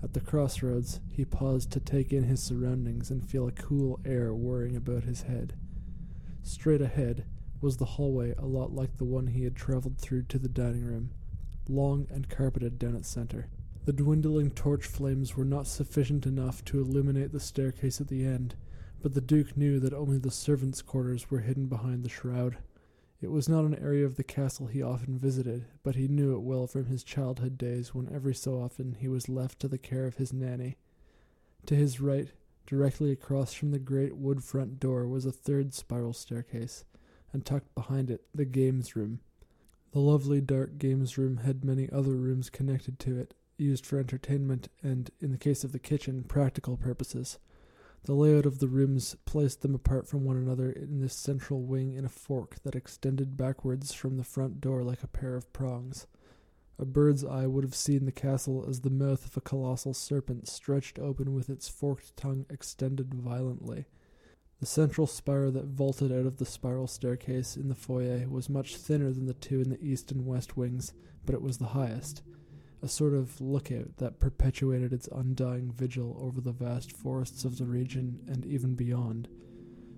At 0.00 0.12
the 0.12 0.20
crossroads, 0.20 1.00
he 1.10 1.24
paused 1.24 1.72
to 1.72 1.80
take 1.80 2.12
in 2.12 2.22
his 2.22 2.40
surroundings 2.40 3.10
and 3.10 3.28
feel 3.28 3.48
a 3.48 3.52
cool 3.52 3.98
air 4.04 4.32
whirring 4.32 4.76
about 4.76 5.02
his 5.02 5.22
head. 5.22 5.54
Straight 6.44 6.80
ahead 6.80 7.24
was 7.60 7.76
the 7.76 7.84
hallway 7.84 8.34
a 8.38 8.44
lot 8.44 8.74
like 8.74 8.96
the 8.96 9.04
one 9.04 9.26
he 9.28 9.44
had 9.44 9.56
traveled 9.56 9.98
through 9.98 10.22
to 10.24 10.38
the 10.38 10.48
dining 10.48 10.84
room, 10.84 11.10
long 11.68 12.06
and 12.10 12.28
carpeted 12.28 12.78
down 12.78 12.94
its 12.94 13.08
center. 13.08 13.48
The 13.84 13.92
dwindling 13.92 14.50
torch 14.50 14.84
flames 14.84 15.36
were 15.36 15.44
not 15.44 15.66
sufficient 15.66 16.26
enough 16.26 16.64
to 16.66 16.80
illuminate 16.80 17.32
the 17.32 17.40
staircase 17.40 18.00
at 18.00 18.08
the 18.08 18.24
end, 18.24 18.56
but 19.00 19.14
the 19.14 19.20
Duke 19.20 19.56
knew 19.56 19.78
that 19.80 19.94
only 19.94 20.18
the 20.18 20.30
servants' 20.30 20.82
quarters 20.82 21.30
were 21.30 21.38
hidden 21.38 21.66
behind 21.66 22.02
the 22.02 22.08
shroud. 22.08 22.58
It 23.20 23.30
was 23.30 23.48
not 23.48 23.64
an 23.64 23.78
area 23.78 24.04
of 24.04 24.16
the 24.16 24.24
castle 24.24 24.66
he 24.66 24.82
often 24.82 25.18
visited, 25.18 25.66
but 25.82 25.94
he 25.94 26.08
knew 26.08 26.34
it 26.34 26.40
well 26.40 26.66
from 26.66 26.86
his 26.86 27.04
childhood 27.04 27.56
days 27.56 27.94
when 27.94 28.12
every 28.12 28.34
so 28.34 28.60
often 28.60 28.96
he 28.98 29.08
was 29.08 29.28
left 29.28 29.60
to 29.60 29.68
the 29.68 29.78
care 29.78 30.06
of 30.06 30.16
his 30.16 30.32
nanny. 30.32 30.76
To 31.66 31.74
his 31.74 32.00
right, 32.00 32.28
directly 32.66 33.12
across 33.12 33.52
from 33.52 33.70
the 33.70 33.78
great 33.78 34.16
wood 34.16 34.42
front 34.42 34.80
door, 34.80 35.06
was 35.06 35.24
a 35.24 35.32
third 35.32 35.72
spiral 35.72 36.12
staircase, 36.12 36.84
and 37.36 37.44
tucked 37.44 37.74
behind 37.74 38.10
it, 38.10 38.22
the 38.34 38.46
games 38.46 38.96
room. 38.96 39.20
The 39.92 39.98
lovely 39.98 40.40
dark 40.40 40.78
games 40.78 41.18
room 41.18 41.36
had 41.36 41.66
many 41.66 41.86
other 41.92 42.14
rooms 42.14 42.48
connected 42.48 42.98
to 43.00 43.18
it, 43.18 43.34
used 43.58 43.84
for 43.84 43.98
entertainment 43.98 44.70
and, 44.82 45.10
in 45.20 45.32
the 45.32 45.36
case 45.36 45.62
of 45.62 45.72
the 45.72 45.78
kitchen, 45.78 46.24
practical 46.24 46.78
purposes. 46.78 47.38
The 48.04 48.14
layout 48.14 48.46
of 48.46 48.58
the 48.58 48.68
rooms 48.68 49.16
placed 49.26 49.60
them 49.60 49.74
apart 49.74 50.08
from 50.08 50.24
one 50.24 50.38
another 50.38 50.70
in 50.70 51.00
this 51.00 51.12
central 51.12 51.60
wing 51.60 51.92
in 51.92 52.06
a 52.06 52.08
fork 52.08 52.56
that 52.62 52.74
extended 52.74 53.36
backwards 53.36 53.92
from 53.92 54.16
the 54.16 54.24
front 54.24 54.62
door 54.62 54.82
like 54.82 55.02
a 55.02 55.06
pair 55.06 55.36
of 55.36 55.52
prongs. 55.52 56.06
A 56.78 56.86
bird's 56.86 57.22
eye 57.22 57.46
would 57.46 57.64
have 57.64 57.74
seen 57.74 58.06
the 58.06 58.12
castle 58.12 58.64
as 58.66 58.80
the 58.80 58.88
mouth 58.88 59.26
of 59.26 59.36
a 59.36 59.42
colossal 59.42 59.92
serpent 59.92 60.48
stretched 60.48 60.98
open 60.98 61.34
with 61.34 61.50
its 61.50 61.68
forked 61.68 62.16
tongue 62.16 62.46
extended 62.48 63.12
violently. 63.12 63.84
The 64.58 64.66
central 64.66 65.06
spire 65.06 65.50
that 65.50 65.66
vaulted 65.66 66.10
out 66.10 66.24
of 66.24 66.38
the 66.38 66.46
spiral 66.46 66.86
staircase 66.86 67.56
in 67.56 67.68
the 67.68 67.74
foyer 67.74 68.26
was 68.26 68.48
much 68.48 68.76
thinner 68.76 69.12
than 69.12 69.26
the 69.26 69.34
two 69.34 69.60
in 69.60 69.68
the 69.68 69.82
east 69.84 70.10
and 70.10 70.24
west 70.24 70.56
wings, 70.56 70.94
but 71.26 71.34
it 71.34 71.42
was 71.42 71.58
the 71.58 71.66
highest, 71.66 72.22
a 72.80 72.88
sort 72.88 73.12
of 73.12 73.38
lookout 73.38 73.98
that 73.98 74.18
perpetuated 74.18 74.94
its 74.94 75.08
undying 75.12 75.72
vigil 75.72 76.16
over 76.18 76.40
the 76.40 76.52
vast 76.52 76.90
forests 76.90 77.44
of 77.44 77.58
the 77.58 77.66
region 77.66 78.20
and 78.28 78.46
even 78.46 78.74
beyond, 78.74 79.28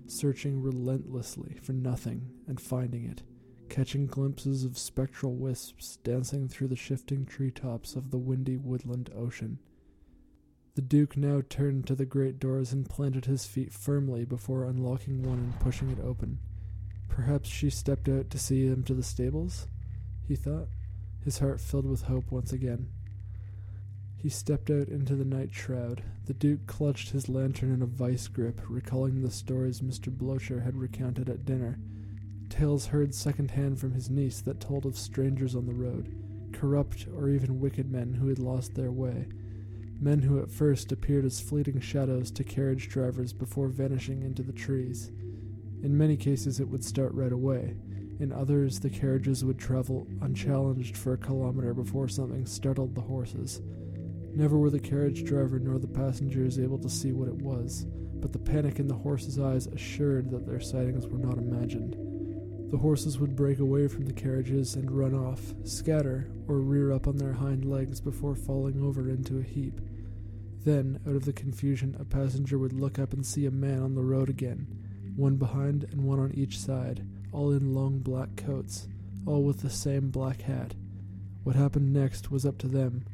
searching 0.07 0.61
relentlessly 0.61 1.57
for 1.61 1.71
nothing 1.71 2.29
and 2.45 2.59
finding 2.59 3.05
it, 3.05 3.23
catching 3.69 4.07
glimpses 4.07 4.65
of 4.65 4.77
spectral 4.77 5.35
wisps 5.35 5.97
dancing 6.03 6.49
through 6.49 6.67
the 6.67 6.75
shifting 6.75 7.25
tree 7.25 7.51
tops 7.51 7.95
of 7.95 8.11
the 8.11 8.17
windy 8.17 8.57
woodland 8.57 9.09
ocean. 9.15 9.57
The 10.79 10.85
Duke 10.85 11.17
now 11.17 11.41
turned 11.49 11.87
to 11.87 11.93
the 11.93 12.05
great 12.05 12.39
doors 12.39 12.71
and 12.71 12.89
planted 12.89 13.25
his 13.25 13.45
feet 13.45 13.73
firmly 13.73 14.23
before 14.23 14.63
unlocking 14.63 15.23
one 15.23 15.37
and 15.37 15.59
pushing 15.59 15.89
it 15.89 15.99
open. 15.99 16.39
Perhaps 17.09 17.49
she 17.49 17.69
stepped 17.69 18.07
out 18.07 18.29
to 18.29 18.39
see 18.39 18.65
him 18.65 18.83
to 18.83 18.93
the 18.93 19.03
stables? 19.03 19.67
He 20.25 20.37
thought, 20.37 20.69
his 21.21 21.39
heart 21.39 21.59
filled 21.59 21.85
with 21.85 22.03
hope 22.03 22.31
once 22.31 22.53
again. 22.53 22.87
He 24.15 24.29
stepped 24.29 24.69
out 24.69 24.87
into 24.87 25.17
the 25.17 25.25
night 25.25 25.53
shroud. 25.53 26.01
The 26.27 26.33
Duke 26.33 26.65
clutched 26.65 27.09
his 27.09 27.27
lantern 27.27 27.73
in 27.73 27.81
a 27.81 27.85
vice 27.85 28.29
grip, 28.29 28.61
recalling 28.69 29.21
the 29.21 29.31
stories 29.31 29.81
Mr. 29.81 30.09
Blocher 30.09 30.61
had 30.61 30.77
recounted 30.77 31.29
at 31.29 31.43
dinner. 31.43 31.77
Tales 32.47 32.85
heard 32.85 33.13
second 33.13 33.51
hand 33.51 33.81
from 33.81 33.91
his 33.91 34.09
niece 34.09 34.39
that 34.43 34.61
told 34.61 34.85
of 34.85 34.97
strangers 34.97 35.55
on 35.55 35.65
the 35.65 35.73
road, 35.73 36.15
corrupt 36.53 37.05
or 37.13 37.27
even 37.27 37.59
wicked 37.59 37.91
men 37.91 38.13
who 38.13 38.29
had 38.29 38.39
lost 38.39 38.75
their 38.75 38.93
way 38.93 39.27
men 40.01 40.21
who 40.21 40.39
at 40.39 40.51
first 40.51 40.91
appeared 40.91 41.25
as 41.25 41.41
fleeting 41.41 41.79
shadows 41.79 42.31
to 42.31 42.43
carriage 42.43 42.89
drivers 42.89 43.33
before 43.33 43.67
vanishing 43.67 44.23
into 44.23 44.43
the 44.43 44.53
trees. 44.53 45.11
In 45.83 45.97
many 45.97 46.15
cases, 46.15 46.59
it 46.59 46.67
would 46.67 46.83
start 46.83 47.13
right 47.13 47.31
away. 47.31 47.75
In 48.19 48.31
others, 48.31 48.79
the 48.79 48.89
carriages 48.89 49.45
would 49.45 49.57
travel 49.57 50.07
unchallenged 50.21 50.97
for 50.97 51.13
a 51.13 51.17
kilometer 51.17 51.73
before 51.73 52.07
something 52.07 52.45
startled 52.45 52.95
the 52.95 53.01
horses. 53.01 53.61
Never 54.33 54.57
were 54.57 54.69
the 54.69 54.79
carriage 54.79 55.23
driver 55.23 55.59
nor 55.59 55.79
the 55.79 55.87
passengers 55.87 56.59
able 56.59 56.77
to 56.79 56.89
see 56.89 57.11
what 57.11 57.29
it 57.29 57.41
was, 57.41 57.85
but 58.15 58.33
the 58.33 58.39
panic 58.39 58.79
in 58.79 58.87
the 58.87 58.93
horses' 58.93 59.39
eyes 59.39 59.67
assured 59.67 60.29
that 60.31 60.45
their 60.45 60.59
sightings 60.59 61.07
were 61.07 61.17
not 61.17 61.37
imagined. 61.37 61.95
The 62.71 62.77
horses 62.77 63.19
would 63.19 63.35
break 63.35 63.59
away 63.59 63.87
from 63.87 64.05
the 64.05 64.13
carriages 64.13 64.75
and 64.75 64.91
run 64.91 65.15
off, 65.15 65.55
scatter, 65.63 66.29
or 66.47 66.59
rear 66.59 66.91
up 66.91 67.07
on 67.07 67.17
their 67.17 67.33
hind 67.33 67.65
legs 67.65 67.99
before 67.99 68.35
falling 68.35 68.83
over 68.83 69.09
into 69.09 69.39
a 69.39 69.43
heap. 69.43 69.81
Then, 70.65 70.99
out 71.07 71.15
of 71.15 71.25
the 71.25 71.33
confusion, 71.33 71.95
a 71.99 72.05
passenger 72.05 72.57
would 72.57 72.73
look 72.73 72.99
up 72.99 73.13
and 73.13 73.25
see 73.25 73.45
a 73.45 73.51
man 73.51 73.81
on 73.81 73.95
the 73.95 74.03
road 74.03 74.29
again, 74.29 74.67
one 75.15 75.37
behind 75.37 75.85
and 75.91 76.03
one 76.03 76.19
on 76.19 76.33
each 76.33 76.59
side, 76.59 77.05
all 77.31 77.51
in 77.51 77.73
long 77.73 77.99
black 77.99 78.35
coats, 78.35 78.87
all 79.25 79.43
with 79.43 79.61
the 79.61 79.69
same 79.69 80.09
black 80.09 80.41
hat. 80.41 80.75
What 81.43 81.55
happened 81.55 81.93
next 81.93 82.29
was 82.29 82.45
up 82.45 82.57
to 82.59 82.67
them. 82.67 83.05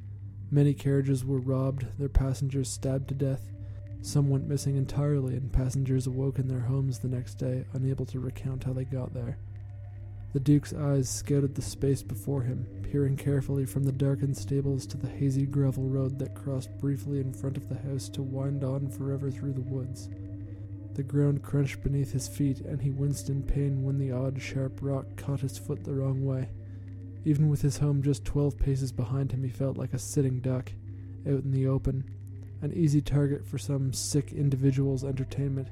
Many 0.49 0.73
carriages 0.73 1.23
were 1.23 1.39
robbed, 1.39 1.85
their 1.99 2.09
passengers 2.09 2.69
stabbed 2.69 3.09
to 3.09 3.15
death. 3.15 3.51
Some 4.01 4.29
went 4.29 4.47
missing 4.47 4.75
entirely, 4.75 5.35
and 5.35 5.51
passengers 5.51 6.07
awoke 6.07 6.39
in 6.39 6.47
their 6.47 6.59
homes 6.59 6.99
the 6.99 7.07
next 7.07 7.35
day, 7.35 7.65
unable 7.73 8.05
to 8.07 8.19
recount 8.19 8.63
how 8.63 8.73
they 8.73 8.85
got 8.85 9.13
there. 9.13 9.37
The 10.35 10.41
Duke's 10.41 10.73
eyes 10.73 11.07
scouted 11.07 11.55
the 11.55 11.61
space 11.61 12.03
before 12.03 12.41
him, 12.41 12.67
peering 12.83 13.15
carefully 13.15 13.65
from 13.65 13.85
the 13.85 13.93
darkened 13.93 14.35
stables 14.35 14.85
to 14.87 14.97
the 14.97 15.07
hazy 15.07 15.45
gravel 15.45 15.87
road 15.87 16.19
that 16.19 16.35
crossed 16.35 16.77
briefly 16.77 17.21
in 17.21 17.31
front 17.31 17.55
of 17.55 17.69
the 17.69 17.79
house 17.89 18.09
to 18.09 18.21
wind 18.21 18.61
on 18.65 18.89
forever 18.89 19.31
through 19.31 19.53
the 19.53 19.61
woods. 19.61 20.09
The 20.93 21.03
ground 21.03 21.41
crunched 21.41 21.81
beneath 21.83 22.11
his 22.11 22.27
feet, 22.27 22.59
and 22.59 22.81
he 22.81 22.91
winced 22.91 23.29
in 23.29 23.43
pain 23.43 23.81
when 23.81 23.97
the 23.97 24.11
odd, 24.11 24.41
sharp 24.41 24.79
rock 24.81 25.05
caught 25.15 25.39
his 25.39 25.57
foot 25.57 25.85
the 25.85 25.93
wrong 25.93 26.25
way. 26.25 26.49
Even 27.23 27.47
with 27.47 27.61
his 27.61 27.77
home 27.77 28.03
just 28.03 28.25
twelve 28.25 28.57
paces 28.57 28.91
behind 28.91 29.31
him, 29.31 29.41
he 29.41 29.49
felt 29.49 29.77
like 29.77 29.93
a 29.93 29.97
sitting 29.97 30.41
duck, 30.41 30.69
out 31.25 31.45
in 31.45 31.51
the 31.51 31.67
open, 31.67 32.03
an 32.61 32.73
easy 32.73 32.99
target 32.99 33.47
for 33.47 33.57
some 33.57 33.93
sick 33.93 34.33
individual's 34.33 35.05
entertainment. 35.05 35.69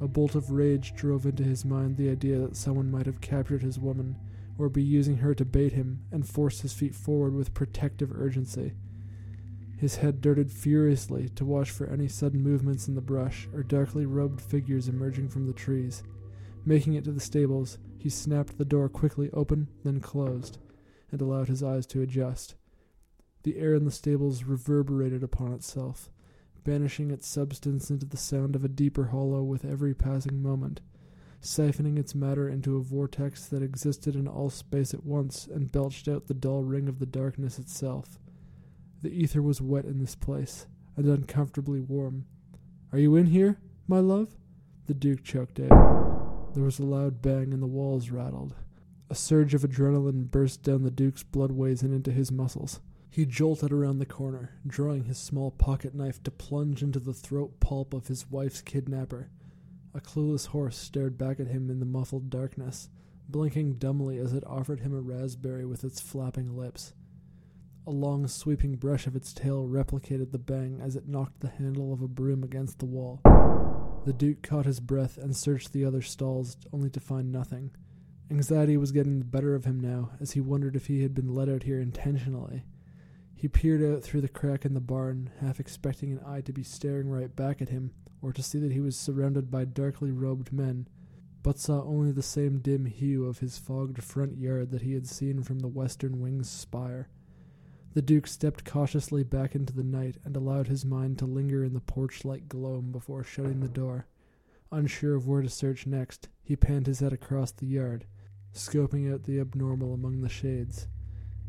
A 0.00 0.06
bolt 0.06 0.34
of 0.34 0.50
rage 0.50 0.94
drove 0.94 1.24
into 1.24 1.42
his 1.42 1.64
mind 1.64 1.96
the 1.96 2.10
idea 2.10 2.38
that 2.38 2.56
someone 2.56 2.90
might 2.90 3.06
have 3.06 3.20
captured 3.20 3.62
his 3.62 3.78
woman, 3.78 4.16
or 4.58 4.68
be 4.68 4.82
using 4.82 5.18
her 5.18 5.34
to 5.34 5.44
bait 5.44 5.72
him, 5.72 6.00
and 6.12 6.26
forced 6.26 6.62
his 6.62 6.72
feet 6.72 6.94
forward 6.94 7.34
with 7.34 7.54
protective 7.54 8.12
urgency. 8.12 8.74
His 9.78 9.96
head 9.96 10.20
darted 10.20 10.50
furiously 10.50 11.28
to 11.30 11.44
watch 11.44 11.70
for 11.70 11.86
any 11.86 12.08
sudden 12.08 12.42
movements 12.42 12.88
in 12.88 12.94
the 12.94 13.00
brush 13.00 13.48
or 13.54 13.62
darkly 13.62 14.06
robed 14.06 14.40
figures 14.40 14.88
emerging 14.88 15.28
from 15.28 15.46
the 15.46 15.52
trees. 15.52 16.02
Making 16.64 16.94
it 16.94 17.04
to 17.04 17.12
the 17.12 17.20
stables, 17.20 17.78
he 17.98 18.08
snapped 18.08 18.58
the 18.58 18.64
door 18.64 18.88
quickly 18.88 19.30
open, 19.32 19.68
then 19.84 20.00
closed, 20.00 20.58
and 21.10 21.20
allowed 21.20 21.48
his 21.48 21.62
eyes 21.62 21.86
to 21.88 22.02
adjust. 22.02 22.54
The 23.44 23.58
air 23.58 23.74
in 23.74 23.84
the 23.84 23.90
stables 23.90 24.44
reverberated 24.44 25.22
upon 25.22 25.52
itself 25.52 26.10
banishing 26.66 27.12
its 27.12 27.28
substance 27.28 27.90
into 27.90 28.04
the 28.04 28.16
sound 28.16 28.56
of 28.56 28.64
a 28.64 28.68
deeper 28.68 29.06
hollow 29.06 29.40
with 29.40 29.64
every 29.64 29.94
passing 29.94 30.42
moment, 30.42 30.80
siphoning 31.40 31.96
its 31.96 32.12
matter 32.12 32.48
into 32.48 32.76
a 32.76 32.82
vortex 32.82 33.46
that 33.46 33.62
existed 33.62 34.16
in 34.16 34.26
all 34.26 34.50
space 34.50 34.92
at 34.92 35.04
once 35.04 35.46
and 35.46 35.70
belched 35.70 36.08
out 36.08 36.26
the 36.26 36.34
dull 36.34 36.64
ring 36.64 36.88
of 36.88 36.98
the 36.98 37.06
darkness 37.06 37.60
itself. 37.60 38.18
The 39.00 39.10
ether 39.10 39.40
was 39.40 39.62
wet 39.62 39.84
in 39.84 40.00
this 40.00 40.16
place, 40.16 40.66
and 40.96 41.06
uncomfortably 41.06 41.80
warm. 41.80 42.24
Are 42.92 42.98
you 42.98 43.14
in 43.14 43.26
here, 43.26 43.60
my 43.86 44.00
love? 44.00 44.34
The 44.86 44.94
Duke 44.94 45.22
choked 45.22 45.60
out. 45.60 46.52
There 46.54 46.64
was 46.64 46.80
a 46.80 46.84
loud 46.84 47.22
bang, 47.22 47.52
and 47.52 47.62
the 47.62 47.68
walls 47.68 48.10
rattled. 48.10 48.56
A 49.08 49.14
surge 49.14 49.54
of 49.54 49.62
adrenaline 49.62 50.28
burst 50.32 50.64
down 50.64 50.82
the 50.82 50.90
Duke's 50.90 51.22
bloodways 51.22 51.82
and 51.82 51.94
into 51.94 52.10
his 52.10 52.32
muscles. 52.32 52.80
He 53.16 53.24
jolted 53.24 53.72
around 53.72 53.96
the 53.96 54.04
corner, 54.04 54.50
drawing 54.66 55.04
his 55.04 55.16
small 55.16 55.50
pocket 55.50 55.94
knife 55.94 56.22
to 56.24 56.30
plunge 56.30 56.82
into 56.82 57.00
the 57.00 57.14
throat 57.14 57.60
pulp 57.60 57.94
of 57.94 58.08
his 58.08 58.30
wife's 58.30 58.60
kidnapper. 58.60 59.30
A 59.94 60.02
clueless 60.02 60.48
horse 60.48 60.76
stared 60.76 61.16
back 61.16 61.40
at 61.40 61.46
him 61.46 61.70
in 61.70 61.80
the 61.80 61.86
muffled 61.86 62.28
darkness, 62.28 62.90
blinking 63.26 63.76
dumbly 63.78 64.18
as 64.18 64.34
it 64.34 64.44
offered 64.46 64.80
him 64.80 64.92
a 64.92 65.00
raspberry 65.00 65.64
with 65.64 65.82
its 65.82 65.98
flapping 65.98 66.58
lips. 66.58 66.92
A 67.86 67.90
long 67.90 68.28
sweeping 68.28 68.76
brush 68.76 69.06
of 69.06 69.16
its 69.16 69.32
tail 69.32 69.66
replicated 69.66 70.30
the 70.30 70.38
bang 70.38 70.82
as 70.82 70.94
it 70.94 71.08
knocked 71.08 71.40
the 71.40 71.48
handle 71.48 71.94
of 71.94 72.02
a 72.02 72.08
broom 72.08 72.44
against 72.44 72.80
the 72.80 72.84
wall. 72.84 73.22
The 74.04 74.12
Duke 74.12 74.42
caught 74.42 74.66
his 74.66 74.78
breath 74.78 75.16
and 75.16 75.34
searched 75.34 75.72
the 75.72 75.86
other 75.86 76.02
stalls, 76.02 76.58
only 76.70 76.90
to 76.90 77.00
find 77.00 77.32
nothing. 77.32 77.70
Anxiety 78.30 78.76
was 78.76 78.92
getting 78.92 79.20
the 79.20 79.24
better 79.24 79.54
of 79.54 79.64
him 79.64 79.80
now, 79.80 80.10
as 80.20 80.32
he 80.32 80.42
wondered 80.42 80.76
if 80.76 80.88
he 80.88 81.00
had 81.00 81.14
been 81.14 81.34
let 81.34 81.48
out 81.48 81.62
here 81.62 81.80
intentionally. 81.80 82.62
He 83.38 83.48
peered 83.48 83.84
out 83.84 84.02
through 84.02 84.22
the 84.22 84.28
crack 84.28 84.64
in 84.64 84.72
the 84.72 84.80
barn, 84.80 85.28
half 85.40 85.60
expecting 85.60 86.10
an 86.10 86.20
eye 86.24 86.40
to 86.40 86.54
be 86.54 86.62
staring 86.62 87.10
right 87.10 87.36
back 87.36 87.60
at 87.60 87.68
him, 87.68 87.90
or 88.22 88.32
to 88.32 88.42
see 88.42 88.58
that 88.60 88.72
he 88.72 88.80
was 88.80 88.96
surrounded 88.96 89.50
by 89.50 89.66
darkly 89.66 90.10
robed 90.10 90.54
men, 90.54 90.88
but 91.42 91.58
saw 91.58 91.82
only 91.82 92.12
the 92.12 92.22
same 92.22 92.60
dim 92.60 92.86
hue 92.86 93.26
of 93.26 93.40
his 93.40 93.58
fogged 93.58 94.02
front 94.02 94.38
yard 94.38 94.70
that 94.70 94.80
he 94.80 94.94
had 94.94 95.06
seen 95.06 95.42
from 95.42 95.58
the 95.58 95.68
western 95.68 96.18
wing's 96.18 96.48
spire. 96.48 97.10
The 97.92 98.00
Duke 98.00 98.26
stepped 98.26 98.64
cautiously 98.64 99.22
back 99.22 99.54
into 99.54 99.74
the 99.74 99.84
night 99.84 100.16
and 100.24 100.34
allowed 100.34 100.68
his 100.68 100.86
mind 100.86 101.18
to 101.18 101.26
linger 101.26 101.62
in 101.62 101.74
the 101.74 101.80
porch 101.80 102.24
like 102.24 102.48
gloam 102.48 102.90
before 102.90 103.22
shutting 103.22 103.60
the 103.60 103.68
door. 103.68 104.06
Unsure 104.72 105.14
of 105.14 105.28
where 105.28 105.42
to 105.42 105.50
search 105.50 105.86
next, 105.86 106.30
he 106.42 106.56
panned 106.56 106.86
his 106.86 107.00
head 107.00 107.12
across 107.12 107.52
the 107.52 107.66
yard, 107.66 108.06
scoping 108.54 109.12
out 109.12 109.24
the 109.24 109.38
abnormal 109.38 109.92
among 109.92 110.22
the 110.22 110.28
shades. 110.30 110.88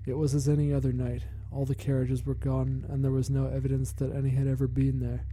It 0.05 0.17
was 0.17 0.35
as 0.35 0.49
any 0.49 0.73
other 0.73 0.91
night, 0.91 1.23
all 1.57 1.65
the 1.65 1.73
carriages 1.73 2.23
were 2.23 2.35
gone, 2.35 2.85
and 2.87 3.03
there 3.03 3.09
was 3.09 3.31
no 3.31 3.47
evidence 3.47 3.91
that 3.93 4.13
any 4.13 4.29
had 4.29 4.45
ever 4.45 4.67
been 4.67 4.99
there. 4.99 5.25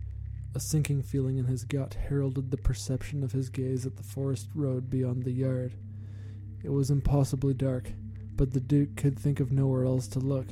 A 0.55 0.61
sinking 0.61 1.03
feeling 1.03 1.37
in 1.37 1.45
his 1.45 1.65
gut 1.65 1.93
heralded 2.09 2.51
the 2.51 2.57
perception 2.57 3.23
of 3.23 3.33
his 3.33 3.51
gaze 3.51 3.85
at 3.85 3.97
the 3.97 4.03
forest 4.03 4.49
road 4.55 4.89
beyond 4.89 5.25
the 5.25 5.33
yard. 5.33 5.75
It 6.63 6.71
was 6.71 6.91
impossibly 6.91 7.53
dark, 7.53 7.93
but 8.37 8.53
the 8.53 8.61
Duke 8.61 8.97
could 8.97 9.19
think 9.19 9.39
of 9.39 9.53
nowhere 9.53 9.85
else 9.85 10.09
to 10.09 10.19
look. 10.19 10.47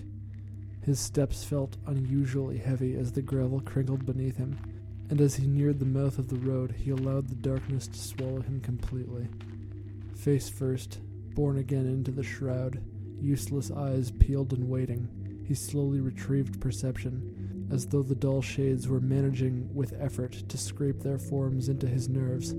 His 0.83 1.01
steps 1.01 1.43
felt 1.43 1.79
unusually 1.87 2.59
heavy 2.59 2.95
as 2.95 3.13
the 3.13 3.23
gravel 3.23 3.63
crinkled 3.63 4.05
beneath 4.05 4.37
him, 4.37 4.59
and 5.09 5.23
as 5.23 5.37
he 5.37 5.47
neared 5.47 5.79
the 5.79 5.87
mouth 5.87 6.19
of 6.19 6.29
the 6.29 6.37
road, 6.37 6.73
he 6.73 6.91
allowed 6.91 7.29
the 7.29 7.35
darkness 7.35 7.89
to 7.89 7.99
swallow 7.99 8.43
him 8.43 8.61
completely. 8.61 9.27
Face 10.17 10.51
first, 10.51 11.01
borne 11.35 11.57
again 11.57 11.87
into 11.87 12.11
the 12.11 12.23
shroud, 12.23 12.83
useless 13.19 13.71
eyes 13.71 14.11
peeled 14.11 14.53
and 14.53 14.69
waiting, 14.69 15.09
he 15.45 15.55
slowly 15.55 16.01
retrieved 16.01 16.61
perception, 16.61 17.69
as 17.71 17.87
though 17.87 18.03
the 18.03 18.15
dull 18.15 18.43
shades 18.43 18.89
were 18.89 19.01
managing 19.01 19.69
with 19.75 19.95
effort 19.99 20.33
to 20.49 20.59
scrape 20.59 21.01
their 21.01 21.19
forms 21.19 21.69
into 21.69 21.87
his 21.87 22.09
nerves. 22.09 22.55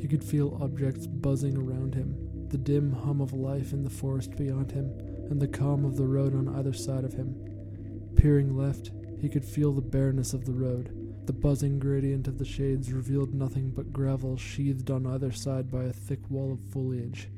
He 0.00 0.08
could 0.08 0.24
feel 0.24 0.58
objects 0.60 1.06
buzzing 1.06 1.56
around 1.56 1.94
him, 1.94 2.16
the 2.48 2.58
dim 2.58 2.92
hum 2.92 3.20
of 3.20 3.32
life 3.32 3.72
in 3.72 3.84
the 3.84 3.90
forest 3.90 4.36
beyond 4.36 4.72
him, 4.72 4.90
and 5.30 5.40
the 5.40 5.48
calm 5.48 5.84
of 5.84 5.96
the 5.96 6.06
road 6.06 6.34
on 6.34 6.54
either 6.56 6.72
side 6.72 7.04
of 7.04 7.14
him. 7.14 7.34
Peering 8.16 8.56
left, 8.56 8.90
he 9.20 9.28
could 9.28 9.44
feel 9.44 9.72
the 9.72 9.80
bareness 9.80 10.34
of 10.34 10.44
the 10.44 10.52
road, 10.52 10.94
The 11.26 11.32
buzzing 11.32 11.78
gradient 11.78 12.28
of 12.28 12.36
the 12.36 12.44
shades 12.44 12.92
revealed 12.92 13.32
nothing 13.32 13.70
but 13.70 13.94
gravel 13.94 14.36
sheathed 14.36 14.90
on 14.90 15.06
either 15.06 15.32
side 15.32 15.70
by 15.70 15.84
a 15.84 15.92
thick 15.92 16.28
wall 16.28 16.52
of 16.52 16.60
foliage. 16.60 17.30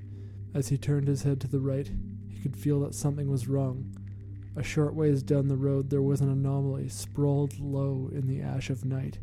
As 0.52 0.68
he 0.68 0.76
turned 0.76 1.06
his 1.06 1.22
head 1.22 1.40
to 1.42 1.48
the 1.48 1.60
right, 1.60 1.88
he 2.28 2.40
could 2.40 2.56
feel 2.56 2.80
that 2.80 2.96
something 2.96 3.30
was 3.30 3.46
wrong. 3.46 3.96
A 4.56 4.62
short 4.62 4.94
ways 4.94 5.22
down 5.22 5.48
the 5.48 5.56
road, 5.56 5.90
there 5.90 6.00
was 6.00 6.22
an 6.22 6.30
anomaly 6.30 6.88
sprawled 6.88 7.60
low 7.60 8.10
in 8.10 8.26
the 8.26 8.40
ash 8.40 8.70
of 8.70 8.86
night. 8.86 9.18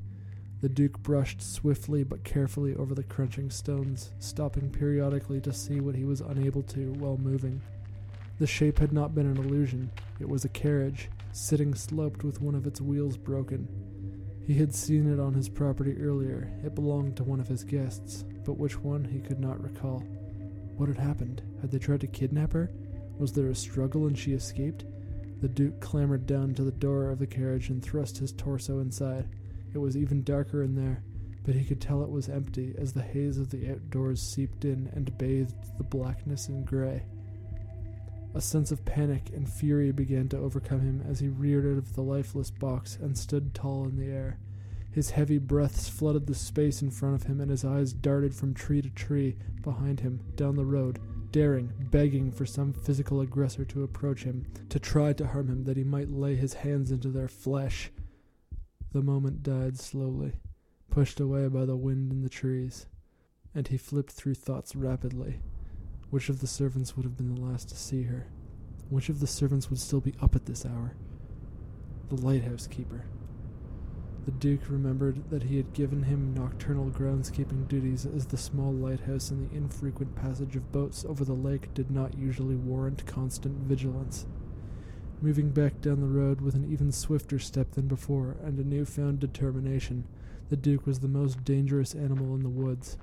The 0.62 0.70
Duke 0.70 1.02
brushed 1.02 1.42
swiftly 1.42 2.04
but 2.04 2.24
carefully 2.24 2.76
over 2.76 2.94
the 2.94 3.04
crunching 3.04 3.50
stones, 3.50 4.12
stopping 4.20 4.70
periodically 4.70 5.42
to 5.42 5.52
see 5.52 5.80
what 5.80 5.96
he 5.96 6.06
was 6.06 6.22
unable 6.22 6.62
to 6.64 6.94
while 6.94 7.18
moving. 7.18 7.62
The 8.38 8.46
shape 8.46 8.78
had 8.78 8.94
not 8.94 9.16
been 9.16 9.26
an 9.26 9.38
illusion, 9.38 9.92
it 10.20 10.30
was 10.30 10.46
a 10.46 10.50
carriage, 10.50 11.10
sitting 11.32 11.74
sloped 11.74 12.24
with 12.24 12.40
one 12.40 12.54
of 12.56 12.68
its 12.68 12.80
wheels 12.80 13.18
broken. 13.18 13.68
He 14.46 14.54
had 14.54 14.76
seen 14.76 15.12
it 15.12 15.20
on 15.20 15.34
his 15.34 15.50
property 15.50 15.98
earlier. 16.00 16.52
It 16.64 16.76
belonged 16.76 17.18
to 17.18 17.24
one 17.24 17.40
of 17.40 17.48
his 17.48 17.64
guests, 17.64 18.24
but 18.46 18.58
which 18.58 18.80
one 18.80 19.04
he 19.04 19.20
could 19.20 19.40
not 19.40 19.62
recall. 19.64 20.00
What 20.78 20.90
had 20.90 20.98
happened? 20.98 21.42
Had 21.62 21.72
they 21.72 21.80
tried 21.80 22.02
to 22.02 22.08
kidnap 22.08 22.54
her? 22.54 22.72
Was 23.18 23.32
there 23.32 23.50
a 23.50 23.56
struggle 23.56 24.08
and 24.08 24.18
she 24.18 24.34
escaped? 24.34 24.86
The 25.44 25.50
Duke 25.50 25.82
clambered 25.82 26.26
down 26.26 26.54
to 26.54 26.64
the 26.64 26.72
door 26.72 27.10
of 27.10 27.20
the 27.20 27.28
carriage 27.28 27.68
and 27.68 27.84
thrust 27.84 28.18
his 28.18 28.32
torso 28.32 28.80
inside. 28.80 29.28
It 29.74 29.78
was 29.78 29.98
even 29.98 30.24
darker 30.24 30.64
in 30.64 30.74
there, 30.74 31.04
but 31.44 31.54
he 31.54 31.66
could 31.66 31.82
tell 31.82 32.02
it 32.02 32.10
was 32.10 32.30
empty 32.30 32.74
as 32.78 32.94
the 32.94 33.02
haze 33.02 33.38
of 33.38 33.50
the 33.50 33.70
outdoors 33.70 34.22
seeped 34.22 34.64
in 34.64 34.90
and 34.94 35.18
bathed 35.18 35.78
the 35.78 35.84
blackness 35.84 36.48
in 36.48 36.64
gray. 36.64 37.04
A 38.34 38.40
sense 38.40 38.72
of 38.72 38.86
panic 38.86 39.32
and 39.34 39.52
fury 39.52 39.92
began 39.92 40.30
to 40.30 40.38
overcome 40.38 40.80
him 40.80 41.04
as 41.06 41.20
he 41.20 41.28
reared 41.28 41.66
out 41.66 41.78
of 41.78 41.94
the 41.94 42.04
lifeless 42.04 42.50
box 42.50 42.98
and 43.02 43.18
stood 43.18 43.54
tall 43.54 43.84
in 43.84 43.98
the 43.98 44.08
air. 44.08 44.40
His 44.92 45.10
heavy 45.10 45.40
breaths 45.40 45.90
flooded 45.90 46.26
the 46.26 46.36
space 46.36 46.82
in 46.82 46.90
front 46.90 47.16
of 47.16 47.24
him, 47.24 47.42
and 47.42 47.52
his 47.52 47.66
eyes 47.66 47.92
darted 47.92 48.34
from 48.34 48.54
tree 48.54 48.82
to 48.82 48.90
tree 48.90 49.36
behind 49.62 50.00
him, 50.00 50.22
down 50.38 50.56
the 50.56 50.64
road, 50.64 51.00
daring, 51.34 51.74
begging 51.92 52.32
for 52.32 52.46
some 52.46 52.72
physical 52.72 53.20
aggressor 53.20 53.66
to 53.66 53.84
approach 53.84 54.24
him, 54.24 54.46
to 54.70 54.80
try 54.80 55.12
to 55.12 55.28
harm 55.28 55.50
him, 55.50 55.66
that 55.66 55.76
he 55.76 55.84
might 55.84 56.10
lay 56.10 56.36
his 56.36 56.54
hands 56.54 56.92
into 56.92 57.10
their 57.10 57.28
flesh. 57.28 57.92
The 58.94 59.02
moment 59.02 59.44
died 59.44 59.78
slowly, 59.78 60.34
pushed 60.90 61.20
away 61.20 61.48
by 61.48 61.66
the 61.66 61.76
wind 61.76 62.12
and 62.12 62.24
the 62.24 62.30
trees, 62.30 62.86
and 63.54 63.68
he 63.68 63.78
flipped 63.78 64.12
through 64.12 64.36
thoughts 64.36 64.76
rapidly. 64.76 65.42
Which 66.12 66.30
of 66.30 66.40
the 66.40 66.48
servants 66.48 66.96
would 66.96 67.04
have 67.04 67.18
been 67.18 67.34
the 67.34 67.42
last 67.42 67.70
to 67.70 67.76
see 67.76 68.04
her? 68.04 68.28
Which 68.90 69.10
of 69.10 69.20
the 69.20 69.28
servants 69.28 69.72
would 69.72 69.80
still 69.80 70.02
be 70.02 70.14
up 70.22 70.36
at 70.36 70.46
this 70.46 70.66
hour? 70.66 70.96
The 72.10 72.22
lighthouse 72.22 72.68
keeper. 72.68 73.06
The 74.26 74.32
Duke 74.32 74.70
remembered 74.70 75.30
that 75.32 75.44
he 75.44 75.58
had 75.58 75.74
given 75.74 76.04
him 76.04 76.34
nocturnal 76.34 76.90
groundskeeping 76.90 77.68
duties, 77.68 78.06
as 78.06 78.26
the 78.26 78.38
small 78.38 78.72
lighthouse 78.72 79.32
and 79.32 79.50
the 79.50 79.56
infrequent 79.56 80.16
passage 80.16 80.56
of 80.56 80.72
boats 80.72 81.04
over 81.04 81.26
the 81.26 81.34
lake 81.34 81.74
did 81.74 81.92
not 81.92 82.18
usually 82.18 82.56
warrant 82.56 83.06
constant 83.06 83.58
vigilance. 83.68 84.26
Moving 85.22 85.50
back 85.50 85.82
down 85.82 86.00
the 86.00 86.08
road 86.08 86.40
with 86.40 86.56
an 86.56 86.72
even 86.72 86.92
swifter 86.92 87.38
step 87.38 87.72
than 87.72 87.88
before, 87.88 88.38
and 88.42 88.58
a 88.58 88.64
new-found 88.64 89.20
determination, 89.20 90.06
the 90.50 90.56
Duke 90.56 90.86
was 90.86 91.00
the 91.00 91.08
most 91.10 91.44
dangerous 91.44 91.94
animal 91.94 92.34
in 92.36 92.44
the 92.44 92.50
woods. 92.50 92.98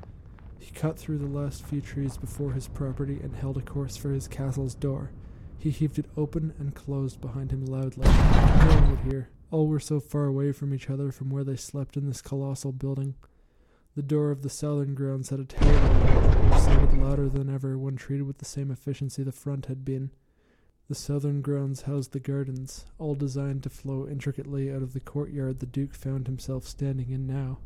He 0.59 0.71
cut 0.71 0.99
through 0.99 1.19
the 1.19 1.27
last 1.27 1.67
few 1.67 1.83
trees 1.83 2.17
before 2.17 2.53
his 2.53 2.69
property 2.69 3.21
and 3.23 3.37
held 3.37 3.59
a 3.59 3.63
course 3.63 3.97
for 3.97 4.11
his 4.11 4.29
castle's 4.29 4.75
door. 4.75 5.11
He 5.61 5.69
heaved 5.69 5.99
it 5.99 6.07
open 6.17 6.55
and 6.59 6.75
closed 6.75 7.21
behind 7.21 7.53
him 7.53 7.67
loudly. 7.67 8.07
No 8.07 8.81
one 8.81 8.91
would 8.91 9.13
hear. 9.13 9.29
All 9.51 9.67
were 9.67 9.79
so 9.79 10.01
far 10.01 10.25
away 10.25 10.53
from 10.53 10.73
each 10.73 10.89
other 10.89 11.13
from 11.13 11.29
where 11.29 11.45
they 11.45 11.57
slept 11.57 11.99
in 11.99 12.07
this 12.07 12.23
colossal 12.23 12.73
building. 12.73 13.15
The 13.95 14.03
door 14.03 14.31
of 14.31 14.41
the 14.41 14.49
southern 14.49 14.95
grounds 14.95 15.29
had 15.29 15.39
a 15.39 15.45
terrible 15.45 16.49
which 16.49 16.63
sounded 16.63 17.03
louder 17.03 17.29
than 17.29 17.55
ever 17.55 17.77
when 17.77 17.97
treated 17.97 18.27
with 18.27 18.39
the 18.39 18.47
same 18.47 18.71
efficiency 18.71 19.23
the 19.23 19.33
front 19.33 19.67
had 19.67 19.85
been. 19.85 20.11
The 20.89 20.95
southern 20.95 21.43
grounds 21.43 21.83
housed 21.83 22.13
the 22.13 22.21
gardens, 22.21 22.87
all 22.99 23.15
designed 23.15 23.63
to 23.65 23.71
flow 23.71 24.09
intricately 24.09 24.73
out 24.73 24.83
of 24.83 24.95
the 24.95 25.01
courtyard 25.01 25.61
the 25.61 25.67
Duke 25.67 25.95
found 25.95 26.27
himself 26.27 26.67
standing 26.67 27.11
in 27.11 27.27
now. 27.27 27.59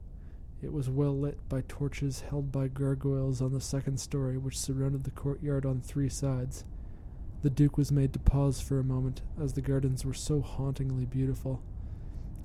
It 0.61 0.73
was 0.73 0.91
well 0.91 1.17
lit 1.17 1.49
by 1.49 1.63
torches 1.69 2.23
held 2.23 2.51
by 2.51 2.67
gargoyles 2.67 3.41
on 3.41 3.53
the 3.53 3.61
second 3.61 4.01
story, 4.01 4.37
which 4.37 4.59
surrounded 4.59 5.05
the 5.05 5.13
courtyard 5.13 5.65
on 5.65 5.81
three 5.81 6.09
sides. 6.09 6.65
The 7.45 7.51
Duke 7.51 7.77
was 7.77 7.93
made 7.93 8.15
to 8.15 8.19
pause 8.19 8.63
for 8.63 8.79
a 8.79 8.85
moment, 8.85 9.21
as 9.39 9.53
the 9.53 9.61
gardens 9.61 10.03
were 10.03 10.15
so 10.15 10.41
hauntingly 10.41 11.05
beautiful. 11.05 11.61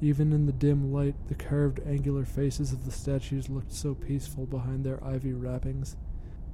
Even 0.02 0.34
in 0.34 0.46
the 0.46 0.52
dim 0.52 0.92
light, 0.92 1.16
the 1.30 1.36
carved 1.36 1.80
angular 1.88 2.26
faces 2.26 2.74
of 2.74 2.84
the 2.84 2.92
statues 2.92 3.48
looked 3.48 3.72
so 3.72 3.96
peaceful 3.96 4.46
behind 4.46 4.84
their 4.84 5.02
ivy 5.02 5.32
wrappings. 5.32 5.96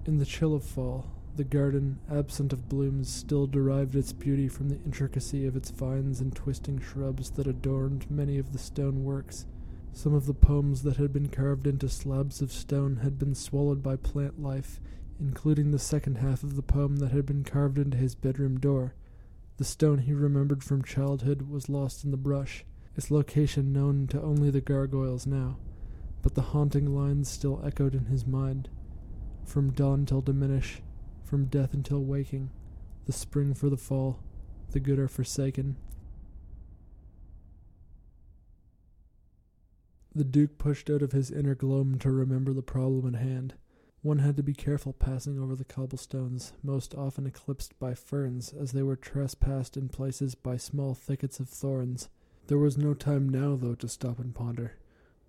In 0.05 0.19
the 0.19 0.27
chill 0.27 0.53
of 0.53 0.63
fall, 0.63 1.07
the 1.35 1.43
garden, 1.43 1.97
absent 2.07 2.53
of 2.53 2.69
blooms, 2.69 3.09
still 3.09 3.47
derived 3.47 3.95
its 3.95 4.13
beauty 4.13 4.47
from 4.47 4.69
the 4.69 4.79
intricacy 4.85 5.47
of 5.47 5.55
its 5.55 5.71
vines 5.71 6.21
and 6.21 6.35
twisting 6.35 6.79
shrubs 6.79 7.31
that 7.31 7.47
adorned 7.47 8.11
many 8.11 8.37
of 8.37 8.53
the 8.53 8.59
stone 8.59 9.03
works. 9.03 9.47
Some 9.91 10.13
of 10.13 10.27
the 10.27 10.35
poems 10.35 10.83
that 10.83 10.97
had 10.97 11.11
been 11.11 11.29
carved 11.29 11.65
into 11.65 11.89
slabs 11.89 12.43
of 12.43 12.51
stone 12.51 12.97
had 12.97 13.17
been 13.17 13.33
swallowed 13.33 13.81
by 13.81 13.95
plant 13.95 14.39
life, 14.39 14.79
including 15.19 15.71
the 15.71 15.79
second 15.79 16.17
half 16.17 16.43
of 16.43 16.55
the 16.55 16.61
poem 16.61 16.97
that 16.97 17.11
had 17.11 17.25
been 17.25 17.43
carved 17.43 17.77
into 17.77 17.97
his 17.97 18.15
bedroom 18.15 18.59
door. 18.59 18.93
The 19.57 19.63
stone 19.63 19.99
he 19.99 20.13
remembered 20.13 20.63
from 20.63 20.83
childhood 20.83 21.43
was 21.49 21.69
lost 21.69 22.03
in 22.03 22.11
the 22.11 22.17
brush, 22.17 22.65
its 22.95 23.09
location 23.09 23.71
known 23.71 24.07
to 24.07 24.21
only 24.21 24.49
the 24.49 24.61
gargoyles 24.61 25.25
now, 25.25 25.57
but 26.21 26.35
the 26.35 26.41
haunting 26.41 26.93
lines 26.93 27.29
still 27.29 27.61
echoed 27.65 27.95
in 27.95 28.05
his 28.05 28.25
mind. 28.25 28.69
From 29.45 29.71
dawn 29.71 30.05
till 30.05 30.21
diminish, 30.21 30.81
from 31.23 31.45
death 31.45 31.73
until 31.73 32.03
waking, 32.03 32.49
the 33.05 33.13
spring 33.13 33.53
for 33.53 33.69
the 33.69 33.77
fall, 33.77 34.19
the 34.71 34.79
good 34.79 34.99
are 34.99 35.07
forsaken. 35.07 35.77
The 40.13 40.23
Duke 40.23 40.57
pushed 40.57 40.89
out 40.89 41.01
of 41.01 41.11
his 41.11 41.29
inner 41.29 41.55
gloom 41.55 41.99
to 41.99 42.09
remember 42.09 42.53
the 42.53 42.61
problem 42.61 43.13
at 43.13 43.21
hand. 43.21 43.53
One 44.05 44.19
had 44.19 44.37
to 44.37 44.43
be 44.43 44.53
careful 44.53 44.93
passing 44.93 45.39
over 45.39 45.55
the 45.55 45.65
cobblestones, 45.65 46.53
most 46.61 46.93
often 46.93 47.25
eclipsed 47.25 47.79
by 47.79 47.95
ferns, 47.95 48.53
as 48.53 48.71
they 48.71 48.83
were 48.83 48.95
trespassed 48.95 49.75
in 49.77 49.89
places 49.89 50.35
by 50.35 50.57
small 50.57 50.93
thickets 50.93 51.39
of 51.39 51.49
thorns. 51.49 52.07
There 52.45 52.59
was 52.59 52.77
no 52.77 52.93
time 52.93 53.27
now, 53.27 53.55
though, 53.55 53.73
to 53.73 53.87
stop 53.87 54.19
and 54.19 54.35
ponder. 54.35 54.73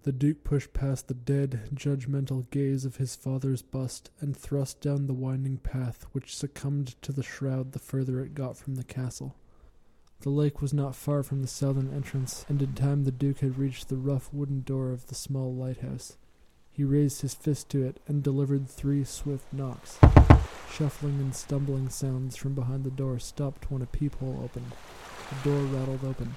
The 0.03 0.13
Duke 0.13 0.45
pushed 0.45 0.75
past 0.75 1.09
the 1.09 1.15
dead, 1.15 1.71
judgmental 1.75 2.51
gaze 2.51 2.85
of 2.85 2.97
his 2.97 3.17
father's 3.17 3.63
bust 3.63 4.11
and 4.21 4.37
thrust 4.37 4.83
down 4.83 5.07
the 5.07 5.15
winding 5.15 5.57
path 5.57 6.05
which 6.13 6.37
succumbed 6.37 7.01
to 7.01 7.13
the 7.13 7.23
shroud 7.23 7.73
the 7.73 7.79
further 7.79 8.21
it 8.21 8.35
got 8.35 8.59
from 8.59 8.75
the 8.75 8.85
castle. 8.85 9.37
The 10.21 10.29
lake 10.29 10.61
was 10.61 10.75
not 10.75 10.95
far 10.95 11.23
from 11.23 11.41
the 11.41 11.49
southern 11.49 11.91
entrance, 11.95 12.45
and 12.47 12.61
in 12.61 12.75
time 12.75 13.05
the 13.05 13.11
Duke 13.11 13.39
had 13.39 13.57
reached 13.57 13.89
the 13.89 13.97
rough 13.97 14.31
wooden 14.35 14.61
door 14.61 14.93
of 14.93 15.07
the 15.07 15.15
small 15.15 15.55
lighthouse. 15.55 16.19
He 16.77 16.85
raised 16.85 17.23
his 17.23 17.33
fist 17.33 17.71
to 17.71 17.83
it 17.87 18.03
and 18.07 18.23
delivered 18.23 18.69
three 18.69 19.03
swift 19.03 19.51
knocks. 19.51 19.99
Shuffling 20.71 21.19
and 21.21 21.35
stumbling 21.35 21.89
sounds 21.89 22.37
from 22.37 22.53
behind 22.53 22.85
the 22.85 22.91
door 22.91 23.19
stopped 23.19 23.71
when 23.71 23.81
a 23.81 23.87
peephole 23.87 24.43
opened. 24.45 24.73
The 25.31 25.51
door 25.51 25.63
rattled 25.63 26.05
open. 26.05 26.37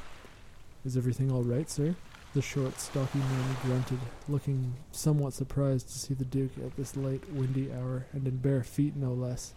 Is 0.85 0.95
everything 0.95 1.29
all 1.29 1.43
right, 1.43 1.69
sir? 1.69 1.93
The 2.33 2.41
short, 2.41 2.79
stocky 2.79 3.19
man 3.19 3.57
grunted, 3.63 3.99
looking 4.29 4.75
somewhat 4.93 5.33
surprised 5.33 5.89
to 5.89 5.99
see 5.99 6.13
the 6.13 6.23
Duke 6.23 6.57
at 6.65 6.77
this 6.77 6.95
late, 6.95 7.29
windy 7.33 7.69
hour, 7.73 8.05
and 8.13 8.25
in 8.25 8.37
bare 8.37 8.63
feet 8.63 8.95
no 8.95 9.11
less. 9.11 9.53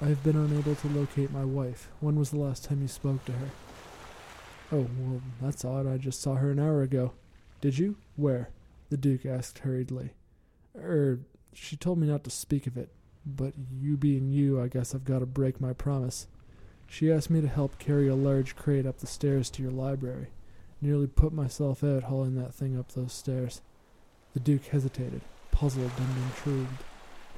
I 0.00 0.06
have 0.06 0.24
been 0.24 0.36
unable 0.36 0.74
to 0.74 0.88
locate 0.88 1.30
my 1.30 1.44
wife. 1.44 1.88
When 2.00 2.16
was 2.16 2.30
the 2.30 2.38
last 2.38 2.64
time 2.64 2.82
you 2.82 2.88
spoke 2.88 3.24
to 3.26 3.32
her? 3.32 3.50
Oh, 4.72 4.88
well, 4.98 5.22
that's 5.40 5.64
odd. 5.64 5.86
I 5.86 5.96
just 5.96 6.20
saw 6.20 6.34
her 6.34 6.50
an 6.50 6.58
hour 6.58 6.82
ago. 6.82 7.12
Did 7.60 7.78
you? 7.78 7.94
Where? 8.16 8.48
The 8.92 8.98
Duke 8.98 9.24
asked 9.24 9.60
hurriedly. 9.60 10.10
Er, 10.76 11.20
she 11.54 11.76
told 11.76 11.96
me 11.96 12.06
not 12.06 12.24
to 12.24 12.30
speak 12.30 12.66
of 12.66 12.76
it, 12.76 12.90
but 13.24 13.54
you 13.80 13.96
being 13.96 14.28
you, 14.28 14.60
I 14.60 14.68
guess 14.68 14.94
I've 14.94 15.06
got 15.06 15.20
to 15.20 15.24
break 15.24 15.62
my 15.62 15.72
promise. 15.72 16.26
She 16.88 17.10
asked 17.10 17.30
me 17.30 17.40
to 17.40 17.48
help 17.48 17.78
carry 17.78 18.06
a 18.06 18.14
large 18.14 18.54
crate 18.54 18.84
up 18.84 18.98
the 18.98 19.06
stairs 19.06 19.48
to 19.52 19.62
your 19.62 19.70
library. 19.70 20.26
Nearly 20.82 21.06
put 21.06 21.32
myself 21.32 21.82
out 21.82 22.02
hauling 22.02 22.34
that 22.34 22.52
thing 22.52 22.78
up 22.78 22.92
those 22.92 23.14
stairs. 23.14 23.62
The 24.34 24.40
Duke 24.40 24.66
hesitated, 24.66 25.22
puzzled 25.52 25.92
and 25.96 26.24
intrigued. 26.24 26.84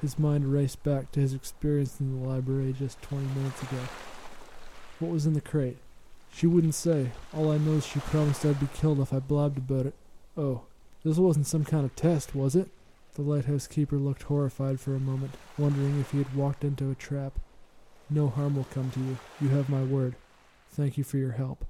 His 0.01 0.19
mind 0.19 0.51
raced 0.51 0.83
back 0.83 1.13
to 1.13 1.21
his 1.21 1.33
experience 1.33 2.01
in 2.01 2.21
the 2.21 2.27
library 2.27 2.75
just 2.77 3.01
twenty 3.01 3.27
minutes 3.27 3.61
ago. 3.61 3.79
What 4.99 5.13
was 5.13 5.25
in 5.25 5.31
the 5.31 5.39
crate? 5.39 5.77
She 6.33 6.47
wouldn't 6.47 6.75
say. 6.75 7.11
All 7.33 7.49
I 7.49 7.57
know 7.59 7.75
is 7.75 7.85
she 7.85 8.01
promised 8.01 8.45
I'd 8.45 8.59
be 8.59 8.67
killed 8.73 8.99
if 8.99 9.13
I 9.13 9.19
blabbed 9.19 9.59
about 9.59 9.85
it. 9.85 9.95
Oh, 10.35 10.63
this 11.05 11.17
wasn't 11.19 11.45
some 11.45 11.63
kind 11.63 11.85
of 11.85 11.95
test, 11.95 12.33
was 12.33 12.55
it? 12.55 12.67
The 13.13 13.21
lighthouse 13.21 13.67
keeper 13.67 13.97
looked 13.97 14.23
horrified 14.23 14.79
for 14.79 14.95
a 14.95 14.99
moment, 14.99 15.35
wondering 15.55 15.99
if 15.99 16.09
he 16.09 16.17
had 16.17 16.35
walked 16.35 16.63
into 16.63 16.89
a 16.89 16.95
trap. 16.95 17.37
No 18.09 18.27
harm 18.27 18.55
will 18.55 18.65
come 18.71 18.89
to 18.89 18.99
you. 18.99 19.17
You 19.39 19.49
have 19.49 19.69
my 19.69 19.83
word. 19.83 20.15
Thank 20.71 20.97
you 20.97 21.03
for 21.03 21.17
your 21.17 21.33
help. 21.33 21.63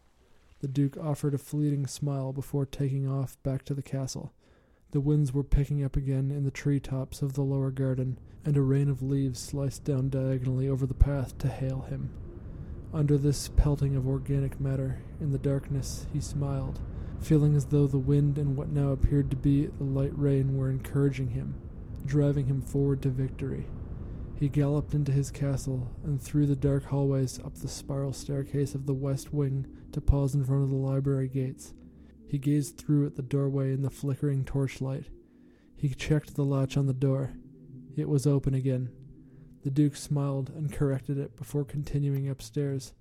The 0.61 0.69
Duke 0.69 0.95
offered 0.95 1.33
a 1.33 1.37
fleeting 1.37 1.85
smile 1.85 2.31
before 2.31 2.65
taking 2.65 3.11
off 3.11 3.37
back 3.43 3.65
to 3.65 3.73
the 3.73 3.83
castle. 3.83 4.31
The 4.91 5.01
winds 5.01 5.33
were 5.33 5.43
picking 5.43 5.83
up 5.83 5.97
again 5.97 6.31
in 6.31 6.45
the 6.45 6.49
tree 6.49 6.79
tops 6.79 7.21
of 7.21 7.33
the 7.33 7.43
lower 7.43 7.71
garden, 7.71 8.17
and 8.45 8.55
a 8.55 8.61
rain 8.61 8.89
of 8.89 9.03
leaves 9.03 9.41
sliced 9.41 9.83
down 9.83 10.09
diagonally 10.09 10.69
over 10.69 10.85
the 10.85 10.93
path 10.93 11.37
to 11.39 11.49
hail 11.49 11.81
him. 11.81 12.09
Under 12.93 13.17
this 13.17 13.49
pelting 13.49 13.97
of 13.97 14.07
organic 14.07 14.61
matter, 14.61 15.01
in 15.19 15.33
the 15.33 15.37
darkness, 15.37 16.07
he 16.13 16.21
smiled, 16.21 16.79
feeling 17.21 17.55
as 17.55 17.65
though 17.65 17.87
the 17.87 17.97
wind 17.97 18.37
and 18.37 18.55
what 18.55 18.69
now 18.69 18.89
appeared 18.89 19.29
to 19.31 19.37
be 19.37 19.65
the 19.65 19.83
light 19.83 20.17
rain 20.17 20.57
were 20.57 20.69
encouraging 20.69 21.29
him, 21.29 21.55
driving 22.05 22.45
him 22.45 22.61
forward 22.61 23.01
to 23.01 23.09
victory. 23.09 23.67
He 24.35 24.49
galloped 24.49 24.93
into 24.93 25.11
his 25.11 25.31
castle 25.31 25.91
and 26.03 26.21
through 26.21 26.47
the 26.47 26.55
dark 26.55 26.85
hallways 26.85 27.39
up 27.39 27.55
the 27.55 27.67
spiral 27.67 28.13
staircase 28.13 28.75
of 28.75 28.85
the 28.85 28.93
west 28.93 29.33
wing 29.33 29.65
to 29.93 30.01
pause 30.01 30.35
in 30.35 30.43
front 30.43 30.63
of 30.63 30.69
the 30.69 30.75
library 30.75 31.29
gates. 31.29 31.73
He 32.27 32.37
gazed 32.37 32.77
through 32.77 33.05
at 33.05 33.15
the 33.15 33.21
doorway 33.21 33.71
in 33.71 33.81
the 33.81 33.89
flickering 33.89 34.43
torchlight. 34.43 35.05
He 35.77 35.89
checked 35.89 36.35
the 36.35 36.43
latch 36.43 36.75
on 36.75 36.85
the 36.85 36.93
door. 36.93 37.33
It 37.95 38.09
was 38.09 38.27
open 38.27 38.53
again. 38.53 38.89
The 39.63 39.69
Duke 39.71 39.95
smiled 39.95 40.49
and 40.49 40.71
corrected 40.71 41.17
it 41.17 41.37
before 41.37 41.63
continuing 41.63 42.29
upstairs, 42.29 42.93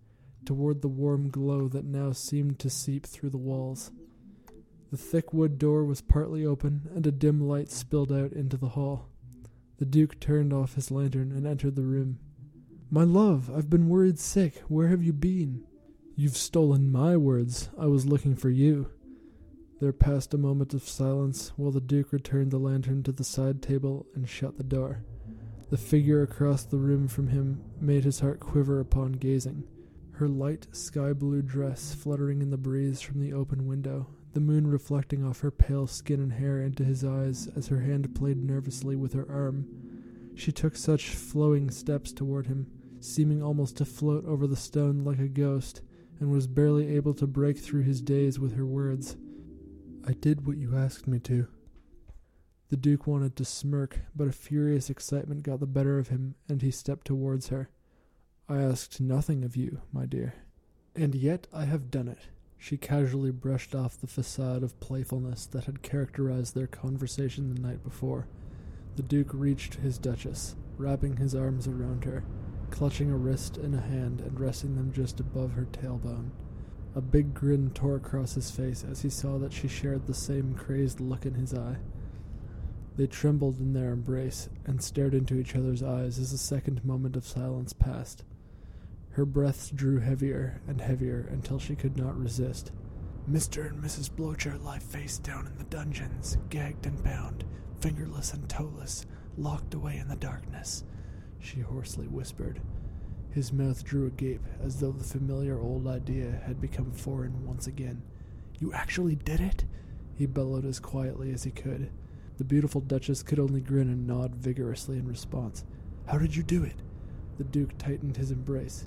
toward 0.45 0.83
the 0.83 0.89
warm 0.89 1.31
glow 1.31 1.69
that 1.69 1.85
now 1.85 2.13
seemed 2.13 2.59
to 2.61 2.71
seep 2.71 3.07
through 3.07 3.31
the 3.31 3.39
walls. 3.39 3.91
The 4.95 4.99
thick 4.99 5.33
wood 5.33 5.59
door 5.59 5.85
was 5.85 6.01
partly 6.01 6.47
open, 6.47 6.89
and 6.95 7.05
a 7.05 7.11
dim 7.11 7.41
light 7.41 7.69
spilled 7.69 8.13
out 8.13 8.33
into 8.33 8.57
the 8.57 8.69
hall. 8.69 9.09
The 9.79 9.85
Duke 9.85 10.21
turned 10.21 10.53
off 10.53 10.77
his 10.77 10.93
lantern 10.93 11.33
and 11.33 11.49
entered 11.49 11.75
the 11.75 11.83
room. 11.83 12.21
My 12.91 13.03
love, 13.03 13.51
I've 13.53 13.69
been 13.69 13.89
worried 13.89 14.21
sick. 14.21 14.63
Where 14.69 14.87
have 14.87 15.03
you 15.03 15.13
been? 15.13 15.65
You've 16.15 16.37
stolen 16.37 16.93
my 16.93 17.17
words. 17.17 17.71
I 17.77 17.87
was 17.87 18.07
looking 18.07 18.37
for 18.37 18.51
you. 18.51 18.89
There 19.81 19.93
passed 19.93 20.33
a 20.33 20.39
moment 20.39 20.75
of 20.75 20.89
silence 20.89 21.51
while 21.57 21.73
the 21.73 21.81
Duke 21.81 22.13
returned 22.13 22.53
the 22.53 22.59
lantern 22.59 23.03
to 23.03 23.11
the 23.11 23.25
side 23.25 23.61
table 23.63 24.07
and 24.15 24.29
shut 24.29 24.59
the 24.59 24.63
door. 24.63 25.05
The 25.71 25.77
figure 25.77 26.23
across 26.23 26.63
the 26.63 26.79
room 26.79 27.09
from 27.09 27.27
him 27.27 27.65
made 27.81 28.05
his 28.05 28.21
heart 28.21 28.39
quiver 28.39 28.79
upon 28.79 29.15
gazing. 29.15 29.65
Her 30.13 30.29
light 30.29 30.69
sky 30.71 31.13
blue 31.13 31.43
dress 31.43 31.93
fluttering 31.93 32.41
in 32.41 32.51
the 32.51 32.57
breeze 32.57 33.01
from 33.01 33.19
the 33.19 33.33
open 33.33 33.67
window, 33.67 34.07
the 34.35 34.41
moon 34.41 34.67
reflecting 34.67 35.25
off 35.25 35.41
her 35.41 35.51
pale 35.51 35.87
skin 35.87 36.21
and 36.21 36.33
hair 36.33 36.61
into 36.61 36.85
his 36.85 37.05
eyes 37.05 37.49
as 37.57 37.69
her 37.69 37.81
hand 37.81 38.15
played 38.15 38.37
nervously 38.37 38.97
with 38.97 39.13
her 39.13 39.27
arm. 39.31 39.67
She 40.35 40.51
took 40.51 40.77
such 40.77 41.11
flowing 41.11 41.71
steps 41.71 42.13
toward 42.13 42.49
him, 42.49 42.67
seeming 43.01 43.43
almost 43.43 43.77
to 43.79 43.85
float 43.85 44.27
over 44.27 44.47
the 44.47 44.57
stone 44.57 45.05
like 45.05 45.21
a 45.21 45.29
ghost, 45.29 45.83
and 46.19 46.31
was 46.31 46.49
barely 46.49 46.97
able 46.97 47.15
to 47.15 47.27
break 47.27 47.59
through 47.59 47.83
his 47.83 48.01
daze 48.01 48.39
with 48.39 48.57
her 48.57 48.67
words. 48.67 49.17
I 50.07 50.13
did 50.13 50.47
what 50.47 50.59
you 50.59 50.77
asked 50.77 51.07
me 51.07 51.21
to. 51.21 51.47
The 52.71 52.77
Duke 52.77 53.07
wanted 53.07 53.37
to 53.37 53.45
smirk, 53.45 54.01
but 54.17 54.27
a 54.27 54.33
furious 54.33 54.91
excitement 54.91 55.45
got 55.45 55.61
the 55.61 55.67
better 55.67 55.99
of 55.99 56.09
him, 56.09 56.35
and 56.49 56.61
he 56.61 56.73
stepped 56.73 57.07
towards 57.07 57.49
her. 57.49 57.69
I 58.49 58.57
asked 58.59 59.01
nothing 59.01 59.45
of 59.45 59.57
you, 59.57 59.81
my 59.93 60.07
dear. 60.07 60.35
And 60.97 61.15
yet 61.15 61.47
I 61.53 61.67
have 61.67 61.91
done 61.91 62.09
it. 62.09 62.19
She 62.65 62.79
casually 62.79 63.31
brushed 63.31 63.75
off 63.75 64.01
the 64.01 64.07
facade 64.07 64.63
of 64.63 64.81
playfulness 64.81 65.45
that 65.45 65.65
had 65.65 65.83
characterized 65.83 66.55
their 66.55 66.67
conversation 66.67 67.53
the 67.53 67.61
night 67.61 67.85
before. 67.85 68.27
The 68.97 69.03
Duke 69.03 69.35
reached 69.35 69.75
his 69.75 69.99
Duchess, 69.99 70.57
wrapping 70.79 71.19
his 71.19 71.35
arms 71.35 71.69
around 71.69 72.07
her, 72.07 72.25
clutching 72.71 73.11
a 73.11 73.19
wrist 73.19 73.59
and 73.59 73.75
a 73.75 73.83
hand 73.83 74.23
and 74.23 74.41
resting 74.41 74.77
them 74.77 74.93
just 74.95 75.21
above 75.21 75.53
her 75.53 75.67
tailbone. 75.73 76.31
A 76.95 77.03
big 77.03 77.35
grin 77.35 77.69
tore 77.69 77.97
across 77.97 78.33
his 78.33 78.51
face 78.51 78.83
as 78.83 79.03
he 79.03 79.11
saw 79.11 79.37
that 79.41 79.53
she 79.53 79.69
shared 79.69 80.07
the 80.07 80.15
same 80.15 80.55
crazed 80.55 81.01
look 81.01 81.27
in 81.27 81.35
his 81.35 81.53
eye. 81.53 81.77
They 82.97 83.09
trembled 83.09 83.59
in 83.61 83.75
their 83.75 83.93
embrace 83.93 84.49
and 84.65 84.83
stared 84.83 85.13
into 85.13 85.39
each 85.39 85.55
other's 85.55 85.83
eyes 85.83 86.19
as 86.19 86.33
a 86.33 86.39
second 86.39 86.83
moment 86.83 87.15
of 87.15 87.27
silence 87.27 87.75
passed. 87.75 88.25
Her 89.15 89.25
breaths 89.25 89.71
drew 89.71 90.01
heavier 90.01 90.61
and 90.67 90.81
heavier 90.81 91.29
until 91.31 91.61
she 91.61 91.77
could 91.77 91.97
not 91.97 92.19
resist. 92.19 92.73
Mr. 93.31 93.71
and 93.71 93.81
Mrs. 93.81 94.11
Blocher 94.11 94.59
lie 94.59 94.81
face 94.81 95.19
down 95.19 95.47
in 95.47 95.57
the 95.57 95.65
dungeons, 95.65 96.37
gagged 96.51 96.85
and 96.85 97.03
bound, 97.05 97.45
fingerless 97.81 98.35
and 98.35 98.49
toeless, 98.49 99.07
locked 99.37 99.73
away 99.73 99.99
in 99.99 100.09
the 100.09 100.17
darkness, 100.17 100.83
she 101.39 101.61
hoarsely 101.61 102.09
whispered. 102.09 102.61
His 103.31 103.53
mouth 103.53 103.85
drew 103.85 104.07
agape, 104.07 104.45
as 104.61 104.81
though 104.81 104.91
the 104.91 105.05
familiar 105.05 105.61
old 105.61 105.87
idea 105.87 106.43
had 106.45 106.61
become 106.61 106.91
foreign 106.91 107.47
once 107.47 107.69
again. 107.69 108.03
You 108.59 108.73
actually 108.73 109.15
did 109.15 109.41
it? 109.41 109.65
He 110.17 110.27
bellowed 110.27 110.65
as 110.65 110.81
quietly 110.81 111.33
as 111.33 111.45
he 111.45 111.53
could. 111.53 111.91
The 112.39 112.45
beautiful 112.45 112.81
Duchess 112.81 113.23
could 113.23 113.39
only 113.39 113.61
grin 113.61 113.89
and 113.89 114.09
nod 114.09 114.35
vigorously 114.35 114.99
in 114.99 115.07
response. 115.07 115.65
How 116.07 116.19
did 116.19 116.35
you 116.35 116.43
do 116.43 116.65
it? 116.65 116.83
The 117.39 117.45
Duke 117.45 117.79
tightened 117.79 118.17
his 118.17 118.33
embrace. 118.33 118.87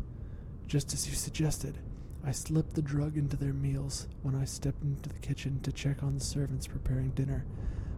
Just 0.67 0.93
as 0.93 1.07
you 1.07 1.15
suggested. 1.15 1.77
I 2.25 2.31
slipped 2.31 2.73
the 2.73 2.81
drug 2.81 3.15
into 3.17 3.37
their 3.37 3.53
meals 3.53 4.07
when 4.21 4.35
I 4.35 4.43
stepped 4.43 4.83
into 4.83 5.07
the 5.07 5.19
kitchen 5.19 5.61
to 5.61 5.71
check 5.71 6.03
on 6.03 6.13
the 6.13 6.19
servants 6.19 6.67
preparing 6.67 7.11
dinner. 7.11 7.45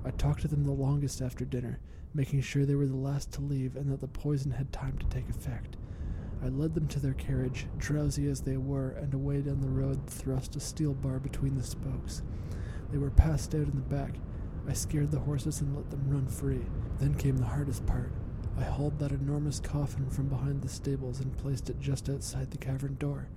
I 0.05 0.11
talked 0.11 0.41
to 0.41 0.47
them 0.47 0.63
the 0.63 0.71
longest 0.71 1.19
after 1.19 1.45
dinner, 1.45 1.79
making 2.13 2.41
sure 2.41 2.67
they 2.67 2.75
were 2.75 2.85
the 2.85 2.95
last 2.95 3.31
to 3.33 3.41
leave 3.41 3.75
and 3.75 3.91
that 3.91 4.01
the 4.01 4.07
poison 4.07 4.51
had 4.51 4.71
time 4.71 4.99
to 4.99 5.05
take 5.07 5.27
effect. 5.29 5.77
I 6.43 6.49
led 6.49 6.75
them 6.75 6.87
to 6.89 6.99
their 6.99 7.15
carriage, 7.15 7.65
drowsy 7.79 8.29
as 8.29 8.41
they 8.41 8.57
were, 8.57 8.91
and 8.91 9.15
away 9.15 9.41
down 9.41 9.61
the 9.61 9.67
road 9.67 10.05
thrust 10.05 10.55
a 10.55 10.59
steel 10.59 10.93
bar 10.93 11.17
between 11.17 11.57
the 11.57 11.63
spokes. 11.63 12.21
They 12.91 12.99
were 12.99 13.09
passed 13.09 13.55
out 13.55 13.61
in 13.61 13.75
the 13.75 13.95
back. 13.95 14.13
I 14.67 14.73
scared 14.73 15.09
the 15.09 15.19
horses 15.19 15.61
and 15.61 15.75
let 15.75 15.89
them 15.89 16.07
run 16.07 16.27
free. 16.27 16.67
Then 16.99 17.15
came 17.15 17.37
the 17.37 17.45
hardest 17.45 17.83
part. 17.87 18.11
I 18.59 18.63
hauled 18.63 18.99
that 18.99 19.13
enormous 19.13 19.61
coffin 19.61 20.09
from 20.09 20.27
behind 20.27 20.61
the 20.61 20.67
stables 20.67 21.21
and 21.21 21.37
placed 21.37 21.69
it 21.69 21.79
just 21.79 22.09
outside 22.09 22.51
the 22.51 22.57
cavern 22.57 22.95
door. 22.99 23.29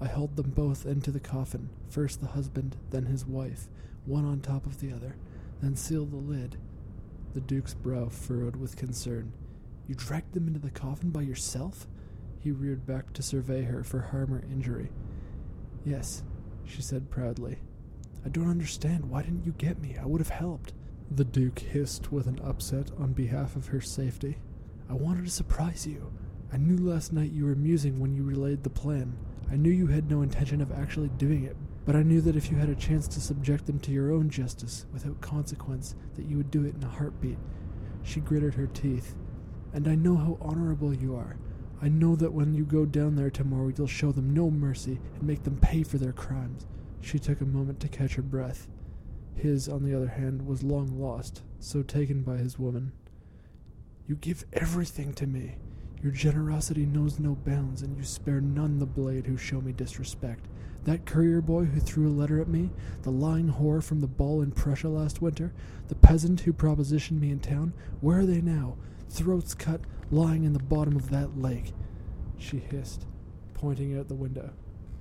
I 0.00 0.06
hauled 0.06 0.36
them 0.36 0.50
both 0.50 0.86
into 0.86 1.10
the 1.10 1.20
coffin, 1.20 1.68
first 1.90 2.20
the 2.20 2.28
husband, 2.28 2.76
then 2.90 3.04
his 3.04 3.26
wife, 3.26 3.68
one 4.06 4.24
on 4.24 4.40
top 4.40 4.64
of 4.64 4.80
the 4.80 4.92
other, 4.92 5.16
then 5.60 5.76
sealed 5.76 6.10
the 6.10 6.16
lid. 6.16 6.56
The 7.34 7.42
Duke's 7.42 7.74
brow 7.74 8.08
furrowed 8.08 8.56
with 8.56 8.76
concern. 8.76 9.32
You 9.86 9.94
dragged 9.94 10.32
them 10.32 10.46
into 10.48 10.58
the 10.58 10.70
coffin 10.70 11.10
by 11.10 11.22
yourself? 11.22 11.86
He 12.40 12.50
reared 12.50 12.86
back 12.86 13.12
to 13.12 13.22
survey 13.22 13.62
her 13.64 13.84
for 13.84 14.00
harm 14.00 14.32
or 14.32 14.42
injury. 14.50 14.90
Yes, 15.84 16.22
she 16.64 16.80
said 16.80 17.10
proudly. 17.10 17.58
I 18.24 18.30
don't 18.30 18.50
understand. 18.50 19.10
Why 19.10 19.22
didn't 19.22 19.44
you 19.44 19.52
get 19.52 19.80
me? 19.80 19.96
I 20.00 20.06
would 20.06 20.20
have 20.20 20.30
helped. 20.30 20.72
The 21.10 21.24
Duke 21.24 21.58
hissed 21.58 22.10
with 22.10 22.26
an 22.26 22.40
upset 22.42 22.90
on 22.98 23.12
behalf 23.12 23.54
of 23.54 23.68
her 23.68 23.80
safety. 23.80 24.38
I 24.88 24.94
wanted 24.94 25.24
to 25.24 25.30
surprise 25.30 25.86
you. 25.86 26.12
I 26.52 26.58
knew 26.58 26.76
last 26.76 27.12
night 27.12 27.32
you 27.32 27.44
were 27.44 27.56
musing 27.56 27.98
when 27.98 28.14
you 28.14 28.22
relayed 28.22 28.62
the 28.62 28.70
plan. 28.70 29.16
I 29.50 29.56
knew 29.56 29.70
you 29.70 29.88
had 29.88 30.08
no 30.10 30.22
intention 30.22 30.60
of 30.60 30.70
actually 30.70 31.08
doing 31.08 31.44
it, 31.44 31.56
but 31.84 31.96
I 31.96 32.02
knew 32.02 32.20
that 32.20 32.36
if 32.36 32.50
you 32.50 32.56
had 32.56 32.68
a 32.68 32.74
chance 32.74 33.08
to 33.08 33.20
subject 33.20 33.66
them 33.66 33.80
to 33.80 33.90
your 33.90 34.12
own 34.12 34.30
justice 34.30 34.86
without 34.92 35.20
consequence, 35.20 35.96
that 36.14 36.26
you 36.26 36.36
would 36.36 36.50
do 36.50 36.64
it 36.64 36.74
in 36.74 36.84
a 36.84 36.88
heartbeat. 36.88 37.38
She 38.02 38.20
gritted 38.20 38.54
her 38.54 38.68
teeth. 38.68 39.14
And 39.72 39.88
I 39.88 39.96
know 39.96 40.16
how 40.16 40.38
honorable 40.40 40.94
you 40.94 41.16
are. 41.16 41.36
I 41.82 41.88
know 41.88 42.16
that 42.16 42.32
when 42.32 42.54
you 42.54 42.64
go 42.64 42.86
down 42.86 43.16
there 43.16 43.30
tomorrow, 43.30 43.72
you'll 43.76 43.86
show 43.86 44.12
them 44.12 44.32
no 44.32 44.50
mercy 44.50 45.00
and 45.14 45.22
make 45.24 45.42
them 45.42 45.58
pay 45.60 45.82
for 45.82 45.98
their 45.98 46.12
crimes. 46.12 46.66
She 47.00 47.18
took 47.18 47.40
a 47.40 47.44
moment 47.44 47.80
to 47.80 47.88
catch 47.88 48.14
her 48.14 48.22
breath. 48.22 48.68
His, 49.34 49.68
on 49.68 49.84
the 49.84 49.94
other 49.94 50.08
hand, 50.08 50.46
was 50.46 50.62
long 50.62 50.98
lost, 50.98 51.42
so 51.58 51.82
taken 51.82 52.22
by 52.22 52.38
his 52.38 52.58
woman. 52.58 52.92
You 54.08 54.14
give 54.16 54.44
everything 54.52 55.12
to 55.14 55.26
me. 55.26 55.56
Your 56.00 56.12
generosity 56.12 56.86
knows 56.86 57.18
no 57.18 57.34
bounds, 57.34 57.82
and 57.82 57.96
you 57.96 58.04
spare 58.04 58.40
none 58.40 58.78
the 58.78 58.86
blade 58.86 59.26
who 59.26 59.36
show 59.36 59.60
me 59.60 59.72
disrespect. 59.72 60.46
That 60.84 61.04
courier 61.04 61.40
boy 61.40 61.64
who 61.64 61.80
threw 61.80 62.08
a 62.08 62.14
letter 62.14 62.40
at 62.40 62.46
me, 62.46 62.70
the 63.02 63.10
lying 63.10 63.52
whore 63.52 63.82
from 63.82 64.00
the 64.00 64.06
ball 64.06 64.42
in 64.42 64.52
Prussia 64.52 64.88
last 64.88 65.20
winter, 65.20 65.52
the 65.88 65.96
peasant 65.96 66.40
who 66.40 66.52
propositioned 66.52 67.18
me 67.18 67.32
in 67.32 67.40
town, 67.40 67.72
where 68.00 68.20
are 68.20 68.26
they 68.26 68.40
now? 68.40 68.76
Throats 69.08 69.54
cut, 69.54 69.80
lying 70.12 70.44
in 70.44 70.52
the 70.52 70.60
bottom 70.60 70.94
of 70.94 71.10
that 71.10 71.36
lake, 71.36 71.72
she 72.38 72.58
hissed, 72.58 73.06
pointing 73.54 73.98
out 73.98 74.06
the 74.06 74.14
window. 74.14 74.52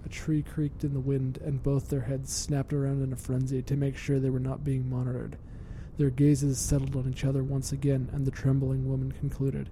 A 0.03 0.09
tree 0.09 0.41
creaked 0.41 0.83
in 0.83 0.93
the 0.93 0.99
wind, 0.99 1.37
and 1.43 1.61
both 1.61 1.89
their 1.89 2.01
heads 2.01 2.33
snapped 2.33 2.73
around 2.73 3.03
in 3.03 3.13
a 3.13 3.17
frenzy 3.17 3.61
to 3.61 3.75
make 3.75 3.97
sure 3.97 4.19
they 4.19 4.31
were 4.31 4.39
not 4.39 4.63
being 4.63 4.89
monitored. 4.89 5.37
Their 5.97 6.09
gazes 6.09 6.57
settled 6.57 6.95
on 6.95 7.09
each 7.09 7.23
other 7.23 7.43
once 7.43 7.71
again, 7.71 8.09
and 8.11 8.25
the 8.25 8.31
trembling 8.31 8.89
woman 8.89 9.11
concluded, 9.13 9.69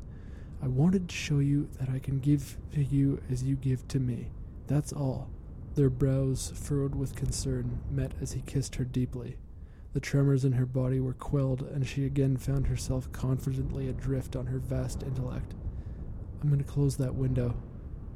I 0.61 0.67
wanted 0.67 1.09
to 1.09 1.15
show 1.15 1.39
you 1.39 1.67
that 1.79 1.89
I 1.89 1.99
can 1.99 2.19
give 2.19 2.57
to 2.73 2.83
you 2.83 3.21
as 3.29 3.43
you 3.43 3.55
give 3.55 3.85
to 3.89 3.99
me. 3.99 4.29
That's 4.67 4.93
all. 4.93 5.29
Their 5.75 5.89
brows, 5.89 6.53
furrowed 6.55 6.95
with 6.95 7.15
concern, 7.15 7.81
met 7.91 8.13
as 8.21 8.31
he 8.31 8.41
kissed 8.41 8.75
her 8.75 8.85
deeply. 8.85 9.35
The 9.91 9.99
tremors 9.99 10.45
in 10.45 10.53
her 10.53 10.65
body 10.65 10.99
were 11.01 11.13
quelled, 11.13 11.63
and 11.63 11.85
she 11.85 12.05
again 12.05 12.37
found 12.37 12.67
herself 12.67 13.11
confidently 13.11 13.89
adrift 13.89 14.35
on 14.35 14.45
her 14.45 14.59
vast 14.59 15.03
intellect. 15.03 15.53
I'm 16.41 16.47
going 16.47 16.63
to 16.63 16.71
close 16.71 16.95
that 16.97 17.15
window, 17.15 17.55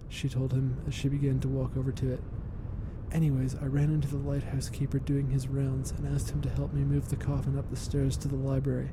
she 0.07 0.29
told 0.29 0.53
him 0.53 0.77
as 0.87 0.93
she 0.93 1.09
began 1.09 1.39
to 1.41 1.47
walk 1.47 1.75
over 1.75 1.91
to 1.91 2.13
it. 2.13 2.21
Anyways, 3.11 3.55
I 3.55 3.65
ran 3.65 3.89
into 3.89 4.07
the 4.07 4.17
lighthouse 4.17 4.69
keeper 4.69 4.99
doing 4.99 5.29
his 5.29 5.47
rounds 5.47 5.91
and 5.91 6.13
asked 6.13 6.29
him 6.29 6.41
to 6.41 6.49
help 6.49 6.73
me 6.73 6.83
move 6.83 7.09
the 7.09 7.15
coffin 7.15 7.57
up 7.57 7.69
the 7.69 7.75
stairs 7.75 8.17
to 8.17 8.27
the 8.27 8.35
library, 8.35 8.89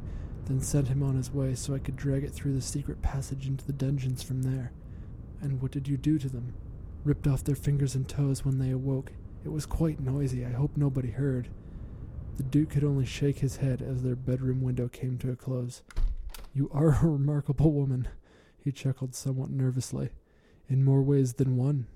then 0.47 0.61
sent 0.61 0.89
him 0.89 1.03
on 1.03 1.17
his 1.17 1.33
way 1.33 1.55
so 1.55 1.75
I 1.75 1.81
could 1.81 1.97
drag 1.97 2.23
it 2.23 2.33
through 2.33 2.55
the 2.55 2.61
secret 2.61 3.03
passage 3.03 3.47
into 3.47 3.65
the 3.67 3.73
dungeons 3.73 4.23
from 4.23 4.43
there. 4.43 4.73
And 5.41 5.61
what 5.61 5.73
did 5.73 5.89
you 5.89 5.97
do 5.97 6.19
to 6.19 6.29
them? 6.29 6.55
Ripped 7.03 7.27
off 7.27 7.45
their 7.45 7.57
fingers 7.57 7.95
and 7.95 8.09
toes 8.09 8.45
when 8.45 8.59
they 8.59 8.71
awoke. 8.71 9.13
It 9.45 9.51
was 9.51 9.67
quite 9.67 10.01
noisy. 10.01 10.45
I 10.47 10.51
hope 10.53 10.77
nobody 10.77 11.11
heard. 11.11 11.49
The 12.37 12.45
Duke 12.45 12.71
could 12.71 12.85
only 12.85 13.05
shake 13.05 13.39
his 13.39 13.57
head 13.57 13.83
as 13.83 14.03
their 14.03 14.17
bedroom 14.17 14.63
window 14.63 14.89
came 14.89 15.19
to 15.19 15.33
a 15.33 15.37
close. 15.37 15.83
You 16.55 16.71
are 16.73 16.99
a 17.03 17.07
remarkable 17.07 17.73
woman, 17.73 18.09
he 18.59 18.73
chuckled 18.73 19.15
somewhat 19.15 19.51
nervously. 19.51 20.11
In 20.69 20.85
more 20.85 21.03
ways 21.03 21.35
than 21.35 21.57
one. 21.57 21.87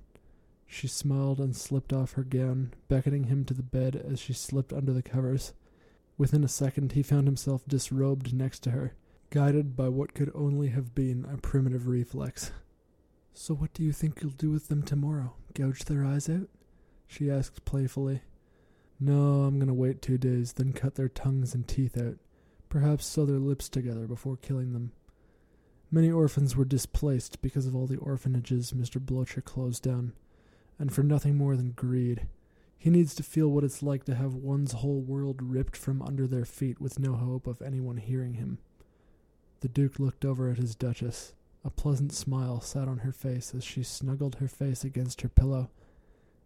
She 0.70 0.86
smiled 0.86 1.40
and 1.40 1.56
slipped 1.56 1.94
off 1.94 2.12
her 2.12 2.22
gown, 2.22 2.74
beckoning 2.88 3.24
him 3.24 3.44
to 3.46 3.54
the 3.54 3.62
bed 3.62 3.96
as 3.96 4.20
she 4.20 4.34
slipped 4.34 4.72
under 4.72 4.92
the 4.92 5.02
covers. 5.02 5.54
Within 6.18 6.44
a 6.44 6.48
second, 6.48 6.92
he 6.92 7.02
found 7.02 7.26
himself 7.26 7.66
disrobed 7.66 8.34
next 8.34 8.60
to 8.60 8.72
her, 8.72 8.92
guided 9.30 9.74
by 9.74 9.88
what 9.88 10.14
could 10.14 10.30
only 10.34 10.68
have 10.68 10.94
been 10.94 11.24
a 11.24 11.38
primitive 11.38 11.88
reflex. 11.88 12.52
So, 13.32 13.54
what 13.54 13.72
do 13.72 13.82
you 13.82 13.92
think 13.92 14.20
you'll 14.20 14.32
do 14.32 14.50
with 14.50 14.68
them 14.68 14.82
tomorrow? 14.82 15.34
Gouge 15.54 15.84
their 15.84 16.04
eyes 16.04 16.28
out? 16.28 16.48
She 17.06 17.30
asked 17.30 17.64
playfully. 17.64 18.20
No, 19.00 19.44
I'm 19.44 19.58
going 19.58 19.68
to 19.68 19.74
wait 19.74 20.02
two 20.02 20.18
days, 20.18 20.52
then 20.52 20.72
cut 20.74 20.96
their 20.96 21.08
tongues 21.08 21.54
and 21.54 21.66
teeth 21.66 21.96
out. 21.96 22.16
Perhaps 22.68 23.06
sew 23.06 23.24
their 23.24 23.38
lips 23.38 23.68
together 23.68 24.06
before 24.06 24.36
killing 24.36 24.74
them. 24.74 24.92
Many 25.90 26.10
orphans 26.10 26.54
were 26.54 26.66
displaced 26.66 27.40
because 27.40 27.66
of 27.66 27.74
all 27.74 27.86
the 27.86 27.96
orphanages 27.96 28.72
Mr. 28.72 29.00
Blocher 29.00 29.42
closed 29.42 29.82
down, 29.82 30.12
and 30.78 30.92
for 30.92 31.02
nothing 31.02 31.36
more 31.36 31.56
than 31.56 31.72
greed. 31.72 32.26
He 32.76 32.90
needs 32.90 33.14
to 33.16 33.22
feel 33.22 33.48
what 33.48 33.64
it's 33.64 33.82
like 33.82 34.04
to 34.04 34.14
have 34.14 34.34
one's 34.34 34.72
whole 34.72 35.00
world 35.00 35.42
ripped 35.42 35.76
from 35.76 36.00
under 36.00 36.26
their 36.26 36.44
feet 36.44 36.80
with 36.80 36.98
no 36.98 37.14
hope 37.14 37.46
of 37.46 37.60
anyone 37.60 37.96
hearing 37.96 38.34
him. 38.34 38.58
The 39.60 39.68
Duke 39.68 39.98
looked 39.98 40.24
over 40.24 40.48
at 40.50 40.58
his 40.58 40.76
Duchess. 40.76 41.34
A 41.64 41.70
pleasant 41.70 42.12
smile 42.12 42.60
sat 42.60 42.86
on 42.86 42.98
her 42.98 43.10
face 43.10 43.52
as 43.54 43.64
she 43.64 43.82
snuggled 43.82 44.36
her 44.36 44.46
face 44.46 44.84
against 44.84 45.22
her 45.22 45.28
pillow. 45.28 45.70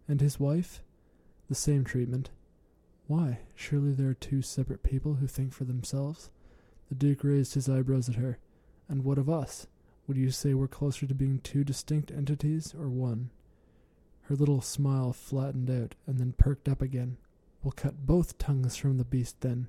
And 0.07 0.19
his 0.19 0.39
wife? 0.39 0.81
The 1.47 1.55
same 1.55 1.83
treatment. 1.83 2.31
Why? 3.05 3.39
Surely 3.53 3.91
there 3.91 4.09
are 4.09 4.15
two 4.15 4.41
separate 4.41 4.81
people 4.81 5.15
who 5.15 5.27
think 5.27 5.53
for 5.53 5.65
themselves? 5.65 6.31
The 6.89 6.95
Duke 6.95 7.23
raised 7.23 7.53
his 7.53 7.69
eyebrows 7.69 8.09
at 8.09 8.15
her. 8.15 8.39
And 8.89 9.03
what 9.03 9.19
of 9.19 9.29
us? 9.29 9.67
Would 10.07 10.17
you 10.17 10.31
say 10.31 10.55
we're 10.55 10.67
closer 10.67 11.05
to 11.05 11.13
being 11.13 11.39
two 11.39 11.63
distinct 11.63 12.11
entities 12.11 12.73
or 12.77 12.89
one? 12.89 13.29
Her 14.23 14.35
little 14.35 14.61
smile 14.61 15.13
flattened 15.13 15.69
out 15.69 15.95
and 16.07 16.17
then 16.17 16.33
perked 16.37 16.69
up 16.69 16.81
again. 16.81 17.17
We'll 17.61 17.71
cut 17.71 18.05
both 18.05 18.37
tongues 18.37 18.75
from 18.75 18.97
the 18.97 19.05
beast 19.05 19.41
then. 19.41 19.67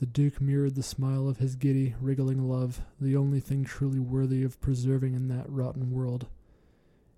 The 0.00 0.06
Duke 0.06 0.40
mirrored 0.40 0.74
the 0.74 0.82
smile 0.82 1.28
of 1.28 1.38
his 1.38 1.54
giddy, 1.54 1.94
wriggling 2.00 2.48
love, 2.48 2.82
the 3.00 3.16
only 3.16 3.40
thing 3.40 3.64
truly 3.64 3.98
worthy 3.98 4.42
of 4.42 4.60
preserving 4.60 5.14
in 5.14 5.28
that 5.28 5.48
rotten 5.48 5.92
world. 5.92 6.26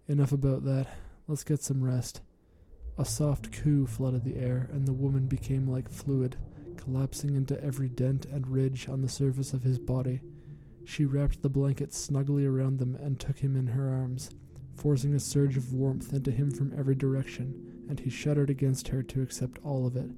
Enough 0.08 0.32
about 0.32 0.64
that. 0.64 0.86
Let's 1.26 1.42
get 1.42 1.62
some 1.62 1.82
rest. 1.82 2.20
A 2.98 3.04
soft 3.04 3.50
coo 3.50 3.86
flooded 3.86 4.24
the 4.24 4.36
air, 4.36 4.68
and 4.72 4.86
the 4.86 4.92
woman 4.92 5.26
became 5.26 5.68
like 5.68 5.88
fluid, 5.88 6.36
collapsing 6.76 7.34
into 7.34 7.62
every 7.62 7.88
dent 7.88 8.24
and 8.26 8.46
ridge 8.46 8.88
on 8.88 9.02
the 9.02 9.08
surface 9.08 9.52
of 9.52 9.64
his 9.64 9.78
body. 9.78 10.20
She 10.84 11.04
wrapped 11.04 11.42
the 11.42 11.48
blanket 11.48 11.92
snugly 11.92 12.46
around 12.46 12.78
them 12.78 12.94
and 12.94 13.18
took 13.18 13.40
him 13.40 13.56
in 13.56 13.68
her 13.68 13.90
arms, 13.90 14.30
forcing 14.76 15.14
a 15.14 15.20
surge 15.20 15.56
of 15.56 15.72
warmth 15.72 16.12
into 16.12 16.30
him 16.30 16.50
from 16.50 16.72
every 16.76 16.94
direction, 16.94 17.84
and 17.88 18.00
he 18.00 18.10
shuddered 18.10 18.50
against 18.50 18.88
her 18.88 19.02
to 19.02 19.22
accept 19.22 19.58
all 19.64 19.86
of 19.86 19.96
it. 19.96 20.10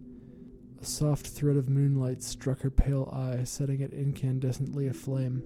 A 0.81 0.85
soft 0.85 1.27
thread 1.27 1.57
of 1.57 1.69
moonlight 1.69 2.23
struck 2.23 2.61
her 2.61 2.71
pale 2.71 3.09
eye, 3.13 3.45
setting 3.45 3.81
it 3.81 3.93
incandescently 3.93 4.89
aflame. 4.89 5.43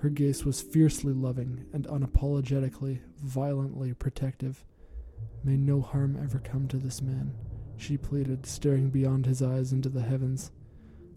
Her 0.00 0.08
gaze 0.08 0.44
was 0.44 0.62
fiercely 0.62 1.12
loving 1.12 1.66
and 1.72 1.86
unapologetically, 1.86 3.00
violently 3.22 3.94
protective. 3.94 4.64
May 5.44 5.56
no 5.56 5.80
harm 5.80 6.18
ever 6.20 6.38
come 6.38 6.68
to 6.68 6.76
this 6.76 7.00
man, 7.00 7.34
she 7.76 7.96
pleaded, 7.96 8.46
staring 8.46 8.90
beyond 8.90 9.26
his 9.26 9.42
eyes 9.42 9.72
into 9.72 9.88
the 9.88 10.02
heavens. 10.02 10.50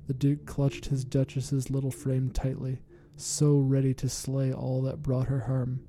The 0.08 0.13
Duke 0.13 0.45
clutched 0.45 0.86
his 0.86 1.04
Duchess's 1.04 1.69
little 1.69 1.91
frame 1.91 2.30
tightly, 2.30 2.82
so 3.15 3.58
ready 3.58 3.93
to 3.95 4.10
slay 4.10 4.52
all 4.54 4.82
that 4.84 5.02
brought 5.02 5.28
her 5.28 5.41
harm. 5.41 5.80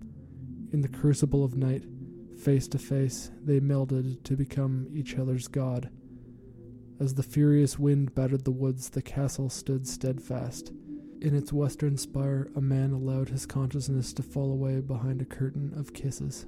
In 0.73 0.81
the 0.81 0.89
crucible 0.89 1.45
of 1.45 1.57
night, 1.57 1.85
face 2.39 2.67
to 2.69 2.79
face, 2.79 3.31
they 3.43 3.61
melded 3.61 4.23
to 4.25 4.37
become 4.37 4.89
each 4.93 5.17
other's 5.17 5.49
god. 5.49 5.91
As 6.99 7.15
the 7.15 7.23
furious 7.23 7.79
wind 7.79 8.15
battered 8.15 8.45
the 8.45 8.51
woods, 8.51 8.91
the 8.91 9.03
castle 9.03 9.49
stood 9.49 9.87
steadfast. 9.87 10.73
In 11.21 11.35
its 11.35 11.53
western 11.53 11.97
spire, 11.97 12.49
a 12.57 12.61
man 12.61 12.93
allowed 12.93 13.29
his 13.29 13.47
consciousness 13.47 14.13
to 14.15 14.23
fall 14.23 14.51
away 14.51 14.81
behind 14.81 15.23
a 15.23 15.27
curtain 15.27 15.73
of 15.77 15.93
kisses. 15.93 16.47